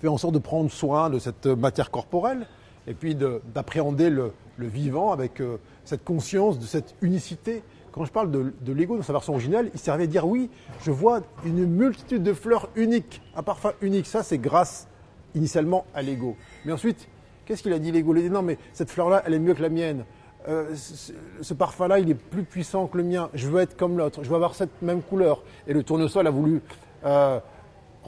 Faire 0.00 0.12
en 0.12 0.18
sorte 0.18 0.34
de 0.34 0.38
prendre 0.38 0.70
soin 0.70 1.10
de 1.10 1.18
cette 1.18 1.46
matière 1.46 1.90
corporelle, 1.90 2.46
et 2.88 2.94
puis 2.94 3.14
d'appréhender 3.14 4.10
le, 4.10 4.32
vivant 4.58 5.12
avec 5.12 5.40
euh, 5.40 5.58
cette 5.84 6.04
conscience 6.04 6.58
de 6.58 6.64
cette 6.64 6.96
unicité. 7.00 7.62
Quand 7.92 8.04
je 8.04 8.10
parle 8.10 8.30
de, 8.30 8.72
l'ego 8.72 8.96
dans 8.96 9.02
sa 9.02 9.12
version 9.12 9.34
originale, 9.34 9.70
il 9.72 9.78
servait 9.78 10.04
à 10.04 10.06
dire 10.06 10.26
oui, 10.26 10.50
je 10.82 10.90
vois 10.90 11.20
une 11.44 11.64
multitude 11.64 12.22
de 12.22 12.32
fleurs 12.32 12.68
uniques, 12.74 13.22
un 13.36 13.42
parfum 13.42 13.72
unique. 13.82 14.06
Ça, 14.06 14.22
c'est 14.22 14.38
grâce 14.38 14.88
initialement 15.34 15.84
à 15.94 16.02
l'ego. 16.02 16.36
Mais 16.64 16.72
ensuite, 16.72 17.08
qu'est-ce 17.44 17.62
qu'il 17.62 17.72
a 17.72 17.78
dit 17.78 17.92
l'ego? 17.92 18.14
Il 18.14 18.18
a 18.18 18.22
dit 18.22 18.30
non, 18.30 18.42
mais 18.42 18.58
cette 18.72 18.90
fleur-là, 18.90 19.22
elle 19.26 19.34
est 19.34 19.38
mieux 19.38 19.54
que 19.54 19.62
la 19.62 19.68
mienne. 19.68 20.04
Euh, 20.48 20.74
ce, 20.74 21.12
ce 21.40 21.54
parfum-là, 21.54 21.98
il 21.98 22.10
est 22.10 22.14
plus 22.14 22.44
puissant 22.44 22.86
que 22.86 22.96
le 22.96 23.04
mien. 23.04 23.30
Je 23.34 23.48
veux 23.48 23.60
être 23.60 23.76
comme 23.76 23.98
l'autre. 23.98 24.24
Je 24.24 24.28
veux 24.28 24.36
avoir 24.36 24.54
cette 24.54 24.82
même 24.82 25.02
couleur. 25.02 25.42
Et 25.66 25.72
le 25.72 25.82
tournesol 25.82 26.26
a 26.26 26.30
voulu 26.30 26.62
euh, 27.04 27.38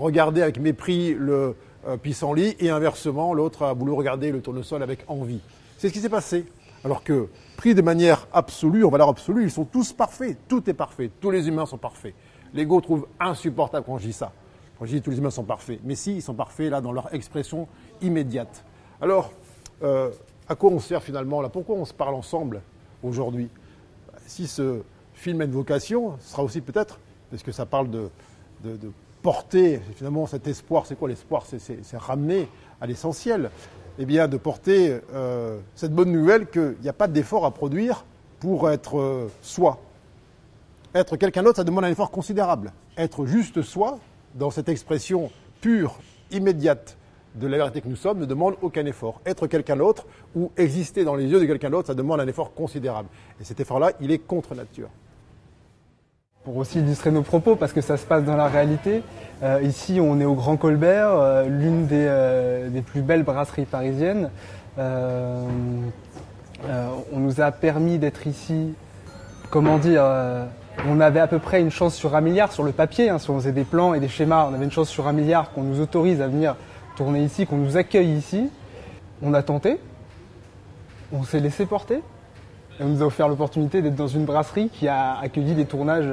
regarder 0.00 0.42
avec 0.42 0.58
mépris 0.58 1.14
le 1.14 1.56
euh, 1.86 1.96
pissenlit 1.96 2.56
et 2.58 2.70
inversement, 2.70 3.34
l'autre 3.34 3.64
a 3.64 3.72
voulu 3.72 3.92
regarder 3.92 4.32
le 4.32 4.40
tournesol 4.40 4.82
avec 4.82 5.04
envie. 5.06 5.40
C'est 5.78 5.88
ce 5.88 5.92
qui 5.92 6.00
s'est 6.00 6.08
passé. 6.08 6.46
Alors 6.84 7.04
que, 7.04 7.28
pris 7.56 7.74
de 7.74 7.82
manière 7.82 8.26
absolue, 8.32 8.84
en 8.84 8.90
valeur 8.90 9.08
absolue, 9.08 9.44
ils 9.44 9.50
sont 9.50 9.64
tous 9.64 9.92
parfaits. 9.92 10.36
Tout 10.48 10.68
est 10.68 10.74
parfait. 10.74 11.10
Tous 11.20 11.30
les 11.30 11.46
humains 11.46 11.66
sont 11.66 11.78
parfaits. 11.78 12.14
L'ego 12.54 12.80
trouve 12.80 13.06
insupportable 13.18 13.84
quand 13.86 13.98
je 13.98 14.06
dis 14.06 14.12
ça. 14.12 14.32
Quand 14.78 14.86
je 14.86 14.96
dis 14.96 15.02
tous 15.02 15.10
les 15.10 15.18
humains 15.18 15.30
sont 15.30 15.44
parfaits. 15.44 15.80
Mais 15.84 15.94
si, 15.94 16.16
ils 16.16 16.22
sont 16.22 16.34
parfaits 16.34 16.70
là 16.70 16.80
dans 16.80 16.92
leur 16.92 17.14
expression 17.14 17.68
immédiate. 18.00 18.64
Alors, 19.00 19.30
euh, 19.82 20.10
à 20.48 20.54
quoi 20.54 20.70
on 20.70 20.80
sert 20.80 21.02
finalement 21.02 21.42
là? 21.42 21.48
Pourquoi 21.48 21.76
on 21.76 21.84
se 21.84 21.94
parle 21.94 22.14
ensemble 22.14 22.62
aujourd'hui? 23.02 23.48
Si 24.26 24.46
ce 24.46 24.80
film 25.14 25.40
a 25.42 25.44
une 25.44 25.52
vocation, 25.52 26.16
ce 26.20 26.30
sera 26.30 26.42
aussi 26.42 26.60
peut-être, 26.60 26.98
parce 27.30 27.42
que 27.42 27.52
ça 27.52 27.66
parle 27.66 27.90
de, 27.90 28.10
porter 29.22 29.80
finalement 29.96 30.26
cet 30.26 30.46
espoir. 30.46 30.86
C'est 30.86 30.98
quoi 30.98 31.08
l'espoir? 31.08 31.44
C'est 31.46 31.96
ramener 31.96 32.48
à 32.80 32.86
l'essentiel. 32.86 33.50
Eh 33.98 34.06
bien, 34.06 34.28
de 34.28 34.36
porter 34.36 34.98
euh, 35.12 35.58
cette 35.74 35.92
bonne 35.92 36.10
nouvelle 36.10 36.46
qu'il 36.46 36.76
n'y 36.82 36.88
a 36.88 36.94
pas 36.94 37.08
d'effort 37.08 37.44
à 37.44 37.50
produire 37.50 38.04
pour 38.38 38.70
être 38.70 38.98
euh, 38.98 39.28
soi. 39.42 39.78
Être 40.94 41.16
quelqu'un 41.16 41.42
d'autre, 41.42 41.56
ça 41.56 41.64
demande 41.64 41.84
un 41.84 41.90
effort 41.90 42.10
considérable. 42.10 42.72
Être 42.96 43.26
juste 43.26 43.62
soi, 43.62 43.98
dans 44.34 44.50
cette 44.50 44.68
expression 44.68 45.30
pure, 45.60 45.98
immédiate 46.30 46.96
de 47.34 47.46
la 47.46 47.58
vérité 47.58 47.80
que 47.80 47.88
nous 47.88 47.96
sommes, 47.96 48.18
ne 48.18 48.24
demande 48.24 48.54
aucun 48.62 48.86
effort. 48.86 49.20
Être 49.26 49.46
quelqu'un 49.46 49.76
d'autre 49.76 50.06
ou 50.34 50.50
exister 50.56 51.04
dans 51.04 51.14
les 51.14 51.26
yeux 51.26 51.40
de 51.40 51.46
quelqu'un 51.46 51.70
d'autre, 51.70 51.88
ça 51.88 51.94
demande 51.94 52.20
un 52.20 52.26
effort 52.26 52.54
considérable. 52.54 53.08
Et 53.40 53.44
cet 53.44 53.60
effort-là, 53.60 53.92
il 54.00 54.10
est 54.10 54.18
contre 54.18 54.54
nature. 54.54 54.88
Pour 56.44 56.56
aussi 56.56 56.78
illustrer 56.78 57.10
nos 57.10 57.20
propos, 57.20 57.54
parce 57.54 57.74
que 57.74 57.82
ça 57.82 57.98
se 57.98 58.06
passe 58.06 58.24
dans 58.24 58.34
la 58.34 58.46
réalité, 58.46 59.02
euh, 59.42 59.60
ici 59.62 60.00
on 60.00 60.18
est 60.20 60.24
au 60.24 60.32
Grand 60.32 60.56
Colbert, 60.56 61.10
euh, 61.10 61.46
l'une 61.46 61.86
des, 61.86 62.06
euh, 62.08 62.70
des, 62.70 62.80
plus 62.80 63.02
belles 63.02 63.24
brasseries 63.24 63.66
parisiennes. 63.66 64.30
On 64.78 65.50
nous 67.12 67.42
a 67.42 67.52
permis 67.52 67.98
d'être 67.98 68.26
ici, 68.26 68.72
comment 69.50 69.76
dire, 69.76 70.02
on 70.88 70.98
avait 71.00 71.20
à 71.20 71.26
peu 71.26 71.40
près 71.40 71.60
une 71.60 71.70
chance 71.70 71.94
sur 71.94 72.16
un 72.16 72.22
milliard 72.22 72.52
sur 72.52 72.62
le 72.62 72.72
papier, 72.72 73.10
hein, 73.10 73.18
si 73.18 73.28
on 73.28 73.38
faisait 73.38 73.52
des 73.52 73.64
plans 73.64 73.92
et 73.92 74.00
des 74.00 74.08
schémas, 74.08 74.48
on 74.50 74.54
avait 74.54 74.64
une 74.64 74.72
chance 74.72 74.88
sur 74.88 75.08
un 75.08 75.12
milliard 75.12 75.52
qu'on 75.52 75.62
nous 75.62 75.80
autorise 75.80 76.22
à 76.22 76.26
venir 76.26 76.56
tourner 76.96 77.22
ici, 77.22 77.46
qu'on 77.46 77.58
nous 77.58 77.76
accueille 77.76 78.12
ici. 78.12 78.48
On 79.22 79.34
a 79.34 79.42
tenté, 79.42 79.78
on 81.12 81.22
s'est 81.22 81.40
laissé 81.40 81.66
porter, 81.66 82.00
on 82.80 82.88
nous 82.88 83.02
a 83.02 83.06
offert 83.06 83.28
l'opportunité 83.28 83.82
d'être 83.82 83.94
dans 83.94 84.08
une 84.08 84.24
brasserie 84.24 84.68
qui 84.68 84.88
a 84.88 85.18
accueilli 85.18 85.54
des 85.54 85.66
tournages 85.66 86.08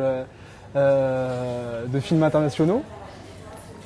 euh, 0.76 1.86
de 1.88 2.00
films 2.00 2.24
internationaux. 2.24 2.84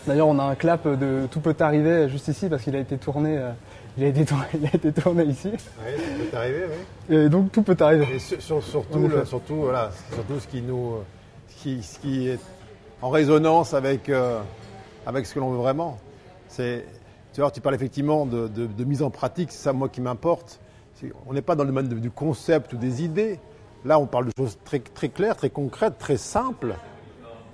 D'ailleurs, 0.07 0.27
on 0.27 0.39
a 0.39 0.43
un 0.43 0.55
clap 0.55 0.87
de 0.87 1.27
Tout 1.29 1.41
peut 1.41 1.55
arriver 1.59 2.09
juste 2.09 2.27
ici 2.27 2.49
parce 2.49 2.63
qu'il 2.63 2.75
a 2.75 2.79
été 2.79 2.97
tourné. 2.97 3.37
Euh, 3.37 3.51
il 3.97 4.03
a, 4.03 4.07
été 4.07 4.25
tourné, 4.25 4.45
il 4.55 4.65
a 4.65 4.75
été 4.75 4.91
tourné 4.91 5.23
ici. 5.25 5.49
Oui, 5.51 5.91
tout 6.17 6.31
peut 6.31 6.37
arriver, 6.37 6.63
oui. 7.09 7.15
Et 7.15 7.29
donc 7.29 7.51
tout 7.51 7.61
peut 7.61 7.77
arriver. 7.79 8.07
Et 8.15 8.19
sur, 8.19 8.63
surtout, 8.63 9.07
le, 9.07 9.25
surtout, 9.25 9.55
voilà, 9.55 9.91
surtout 10.13 10.39
ce 10.39 10.47
qui 10.47 10.61
nous, 10.61 10.95
ce 11.49 11.63
qui, 11.63 11.83
ce 11.83 11.99
qui 11.99 12.29
est 12.29 12.39
en 13.01 13.09
résonance 13.09 13.73
avec, 13.73 14.09
euh, 14.09 14.39
avec 15.05 15.25
ce 15.25 15.35
que 15.35 15.39
l'on 15.39 15.51
veut 15.51 15.57
vraiment. 15.57 15.99
C'est, 16.47 16.85
tu 17.33 17.41
vois, 17.41 17.51
tu 17.51 17.61
parles 17.61 17.75
effectivement 17.75 18.25
de, 18.25 18.47
de, 18.47 18.65
de 18.65 18.83
mise 18.83 19.03
en 19.03 19.11
pratique, 19.11 19.51
c'est 19.51 19.63
ça 19.63 19.73
moi 19.73 19.87
qui 19.87 20.01
m'importe. 20.01 20.59
On 21.27 21.33
n'est 21.33 21.41
pas 21.41 21.55
dans 21.55 21.63
le 21.63 21.69
domaine 21.69 21.87
du 21.87 22.11
concept 22.11 22.73
ou 22.73 22.77
des 22.77 23.03
idées. 23.03 23.39
Là, 23.85 23.99
on 23.99 24.05
parle 24.05 24.25
de 24.25 24.31
choses 24.37 24.57
très, 24.63 25.09
claires, 25.09 25.35
très 25.35 25.49
concrètes, 25.49 25.97
très 25.97 26.17
simples. 26.17 26.75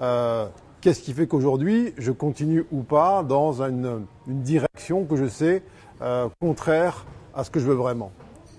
Euh, 0.02 0.48
Qu'est-ce 0.80 1.02
qui 1.02 1.14
fait 1.14 1.26
qu'aujourd'hui, 1.26 1.94
je 1.98 2.12
continue 2.12 2.66
ou 2.72 2.84
pas 2.84 3.24
dans 3.24 3.64
une, 3.64 4.06
direction 4.28 5.06
que 5.06 5.16
je 5.16 5.28
sais 5.28 5.64
euh, 6.02 6.30
contraire 6.40 7.06
à 7.34 7.44
ce 7.44 7.50
que 7.50 7.60
je 7.60 7.66
veux 7.66 7.74
vraiment? 7.74 8.12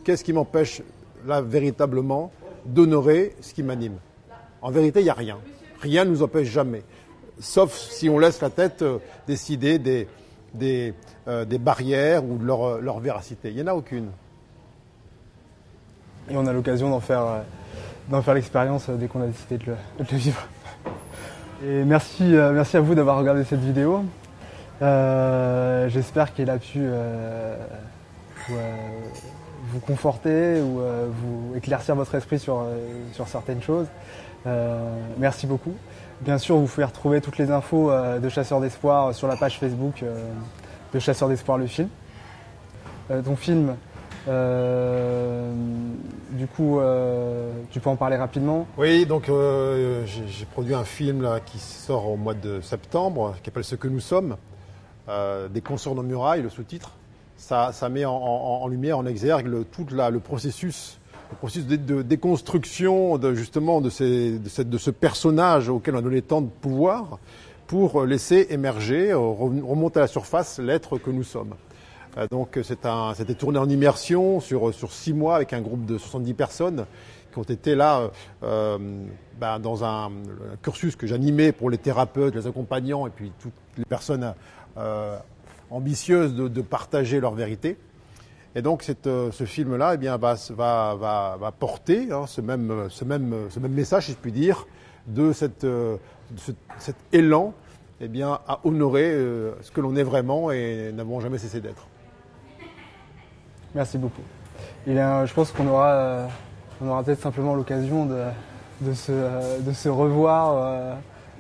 Qu'est-ce 0.05 0.24
qui 0.24 0.33
m'empêche 0.33 0.83
là 1.27 1.40
véritablement 1.40 2.33
d'honorer 2.66 3.37
ce 3.40 3.55
qui 3.55 3.62
m'anime? 3.62 3.98
En 4.62 4.70
vérité, 4.70 5.01
il 5.01 5.05
n'y 5.05 5.11
a 5.11 5.14
rien. 5.14 5.38
Rien 5.81 6.05
ne 6.05 6.11
nous 6.11 6.22
empêche 6.22 6.48
jamais. 6.48 6.83
Sauf 7.38 7.72
si 7.72 8.09
on 8.11 8.18
laisse 8.18 8.40
la 8.40 8.51
tête 8.51 8.83
euh, 8.83 8.98
décider 9.29 9.79
des, 9.79 10.94
barrières 11.61 12.24
ou 12.24 12.37
de 12.37 12.44
leur 12.44 12.98
véracité. 12.98 13.51
Il 13.51 13.55
n'y 13.55 13.62
en 13.62 13.68
a 13.68 13.74
aucune. 13.74 14.11
Et 16.31 16.37
on 16.37 16.47
a 16.47 16.53
l'occasion 16.53 16.91
d'en 16.91 17.01
faire, 17.01 17.25
euh, 18.12 18.23
faire 18.23 18.35
l'expérience 18.35 18.91
dès 18.91 19.07
qu'on 19.07 19.23
a 19.23 19.27
décidé 19.27 19.59
de 19.59 19.73
le, 19.99 20.17
vivre. 20.17 20.47
Et 21.64 21.85
merci, 21.85 22.37
euh, 22.37 22.53
merci 22.53 22.77
à 22.77 22.81
vous 22.81 22.95
d'avoir 22.95 23.19
regardé 23.19 23.45
cette 23.45 23.61
vidéo. 23.61 24.05
Euh, 24.83 25.88
J'espère 25.88 26.35
qu'elle 26.35 26.51
a 26.51 26.59
pu 26.59 26.81
euh, 26.81 27.57
vous, 28.49 28.57
euh, 28.57 29.81
conforter 29.87 30.61
ou 30.61 30.81
euh, 30.81 31.09
vous 31.11 31.57
éclaircir 31.57 31.95
votre 31.95 32.14
esprit 32.14 32.38
sur, 32.38 32.64
sur 33.12 33.27
certaines 33.27 33.62
choses. 33.62 33.87
merci 35.19 35.47
beaucoup. 35.47 35.75
Bien 36.21 36.38
sûr, 36.38 36.57
vous 36.57 36.67
pouvez 36.67 36.85
retrouver 36.85 37.21
toutes 37.21 37.38
les 37.38 37.51
infos 37.51 37.91
de 37.93 38.29
Chasseurs 38.29 38.61
d'Espoir 38.61 39.14
sur 39.14 39.29
la 39.29 39.37
page 39.37 39.59
Facebook 39.59 40.05
de 40.93 40.99
Chasseurs 40.99 41.29
d'Espoir 41.29 41.59
le 41.59 41.67
film. 41.67 41.88
ton 43.09 43.37
film, 43.37 43.77
euh, 44.29 45.51
du 46.31 46.47
coup, 46.47 46.79
euh, 46.79 47.51
tu 47.71 47.81
peux 47.81 47.88
en 47.88 47.97
parler 47.97 48.17
rapidement 48.17 48.67
Oui, 48.77 49.07
donc 49.07 49.29
euh, 49.29 50.05
j'ai 50.07 50.45
produit 50.45 50.75
un 50.75 50.85
film 50.85 51.29
qui 51.47 51.59
sort 51.59 52.11
au 52.11 52.17
mois 52.17 52.35
de 52.35 52.61
septembre, 52.61 53.35
qui 53.38 53.47
s'appelle 53.47 53.64
Ce 53.64 53.75
que 53.75 53.88
nous 53.88 54.01
sommes, 54.01 54.37
des 55.51 55.61
consorts 55.62 55.95
de 55.95 56.03
murailles, 56.03 56.43
le 56.43 56.51
sous-titre. 56.51 56.93
Ça, 57.38 57.73
met 57.91 58.05
en, 58.05 58.67
lumière, 58.69 58.99
en 58.99 59.07
exergue 59.07 59.64
tout 59.73 59.87
le 59.91 60.19
processus, 60.19 60.99
le 61.31 61.37
processus 61.37 61.67
de, 61.67 62.03
déconstruction 62.03 63.17
de, 63.17 63.35
justement 63.35 63.81
de, 63.81 63.88
de, 63.88 64.79
ce 64.79 64.91
personnage 64.91 65.71
auquel 65.71 65.95
on 65.95 65.99
a 65.99 66.03
donné 66.03 66.21
tant 66.21 66.43
de 66.43 66.49
pouvoir 66.49 67.19
pour 67.67 68.05
laisser 68.05 68.49
émerger, 68.51 69.14
remonter 69.14 70.01
à 70.01 70.03
la 70.03 70.09
surface 70.09 70.59
l'être 70.59 70.99
que 70.99 71.11
nous 71.11 71.25
sommes. 71.25 71.55
Euh, 72.16 72.27
donc 72.31 72.59
c'était 72.62 73.35
tourné 73.35 73.59
en 73.59 73.68
immersion 73.68 74.40
sur, 74.40 74.73
sur 74.75 74.92
six 74.92 75.12
mois 75.12 75.37
avec 75.37 75.53
un 75.53 75.61
groupe 75.61 75.85
de 75.85 75.99
70 75.99 76.35
personnes 76.35 76.87
qui 77.33 77.38
ont 77.38 77.42
été 77.42 77.75
là 77.75 78.11
euh, 78.42 78.79
ben, 79.38 79.59
dans 79.59 79.85
un, 79.85 80.11
cursus 80.62 80.97
que 80.97 81.07
j'animais 81.07 81.53
pour 81.53 81.71
les 81.71 81.79
thérapeutes, 81.79 82.35
les 82.35 82.47
accompagnants 82.47 83.07
et 83.07 83.11
puis 83.11 83.33
toutes 83.40 83.53
les 83.77 83.85
personnes 83.85 84.35
euh, 84.77 85.18
ambitieuses 85.71 86.35
de, 86.35 86.62
partager 86.62 87.21
leur 87.21 87.35
vérité. 87.35 87.77
Et 88.55 88.62
donc 88.62 88.83
ce 88.83 89.44
film-là 89.44 89.94
eh 89.94 89.97
bien, 89.99 90.16
va, 90.16 91.53
porter 91.59 92.09
hein, 92.11 92.25
ce, 92.27 92.40
même, 92.40 92.88
message, 93.68 94.07
si 94.07 94.12
je 94.12 94.16
puis 94.16 94.33
dire, 94.33 94.66
de, 95.07 95.33
cet 95.33 95.64
élan 97.12 97.55
eh 98.01 98.23
à 98.23 98.61
honorer 98.64 99.11
euh, 99.12 99.53
ce 99.61 99.71
que 99.71 99.81
l'on 99.81 99.97
est 99.97 100.03
vraiment 100.05 100.53
et 100.53 100.92
n'avons 100.92 101.21
jamais 101.21 101.38
cessé 101.38 101.61
d'être. 101.61 101.88
Merci 103.79 103.97
beaucoup. 103.97 104.23
Et 104.88 104.93
bien, 104.93 105.25
je 105.25 105.33
pense 105.33 105.53
qu'on 105.53 105.69
aura, 105.69 105.91
euh, 105.93 106.26
on 106.83 106.89
aura 106.89 107.05
peut-être 107.05 107.20
simplement 107.22 107.55
l'occasion 107.55 108.07
de, 108.07 108.24
de, 108.81 108.93
se, 108.93 109.12
euh, 109.12 109.61
de 109.61 109.72
se 109.72 109.89
revoir 109.89 110.97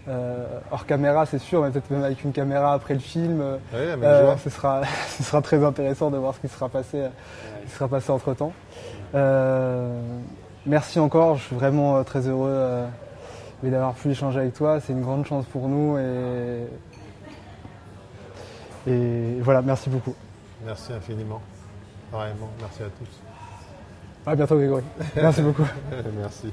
euh, 0.06 0.46
hors 0.70 0.86
caméra, 0.86 1.26
c'est 1.26 1.40
sûr, 1.40 1.62
mais 1.62 1.70
peut-être 1.70 1.90
même 1.90 2.04
avec 2.04 2.22
une 2.22 2.30
caméra 2.30 2.74
après 2.74 2.94
le 2.94 3.00
film. 3.00 3.42
Oui, 3.74 3.80
ce, 4.44 4.50
sera, 4.50 4.82
ce 5.08 5.24
sera 5.24 5.42
très 5.42 5.64
intéressant 5.64 6.12
de 6.12 6.16
voir 6.16 6.32
ce 6.32 6.38
qui 6.38 6.46
sera 6.46 6.68
passé, 6.68 7.06
qui 7.66 7.72
sera 7.72 7.88
passé 7.88 8.12
entre 8.12 8.32
temps. 8.34 8.52
merci 10.64 11.00
encore, 11.00 11.38
je 11.38 11.42
suis 11.42 11.56
vraiment 11.56 12.04
très 12.04 12.28
heureux 12.28 12.84
d'avoir 13.64 13.94
pu 13.94 14.10
échanger 14.10 14.38
avec 14.38 14.54
toi. 14.54 14.78
C'est 14.78 14.92
une 14.92 15.02
grande 15.02 15.26
chance 15.26 15.44
pour 15.46 15.66
nous 15.68 15.98
et, 15.98 16.68
et 18.86 19.40
voilà, 19.40 19.60
merci 19.60 19.90
beaucoup. 19.90 20.14
Merci 20.64 20.92
infiniment. 20.92 21.40
Vraiment, 22.10 22.50
merci 22.60 22.82
à 22.82 22.86
tous. 22.86 23.08
À 24.26 24.34
bientôt 24.34 24.56
Grégory. 24.56 24.82
Merci 25.16 25.42
beaucoup. 25.42 25.66
merci. 26.18 26.52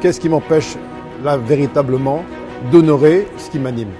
Qu'est-ce 0.00 0.20
qui 0.20 0.28
m'empêche 0.28 0.76
là 1.22 1.36
véritablement 1.36 2.24
d'honorer 2.72 3.26
ce 3.36 3.50
qui 3.50 3.58
m'anime? 3.58 3.90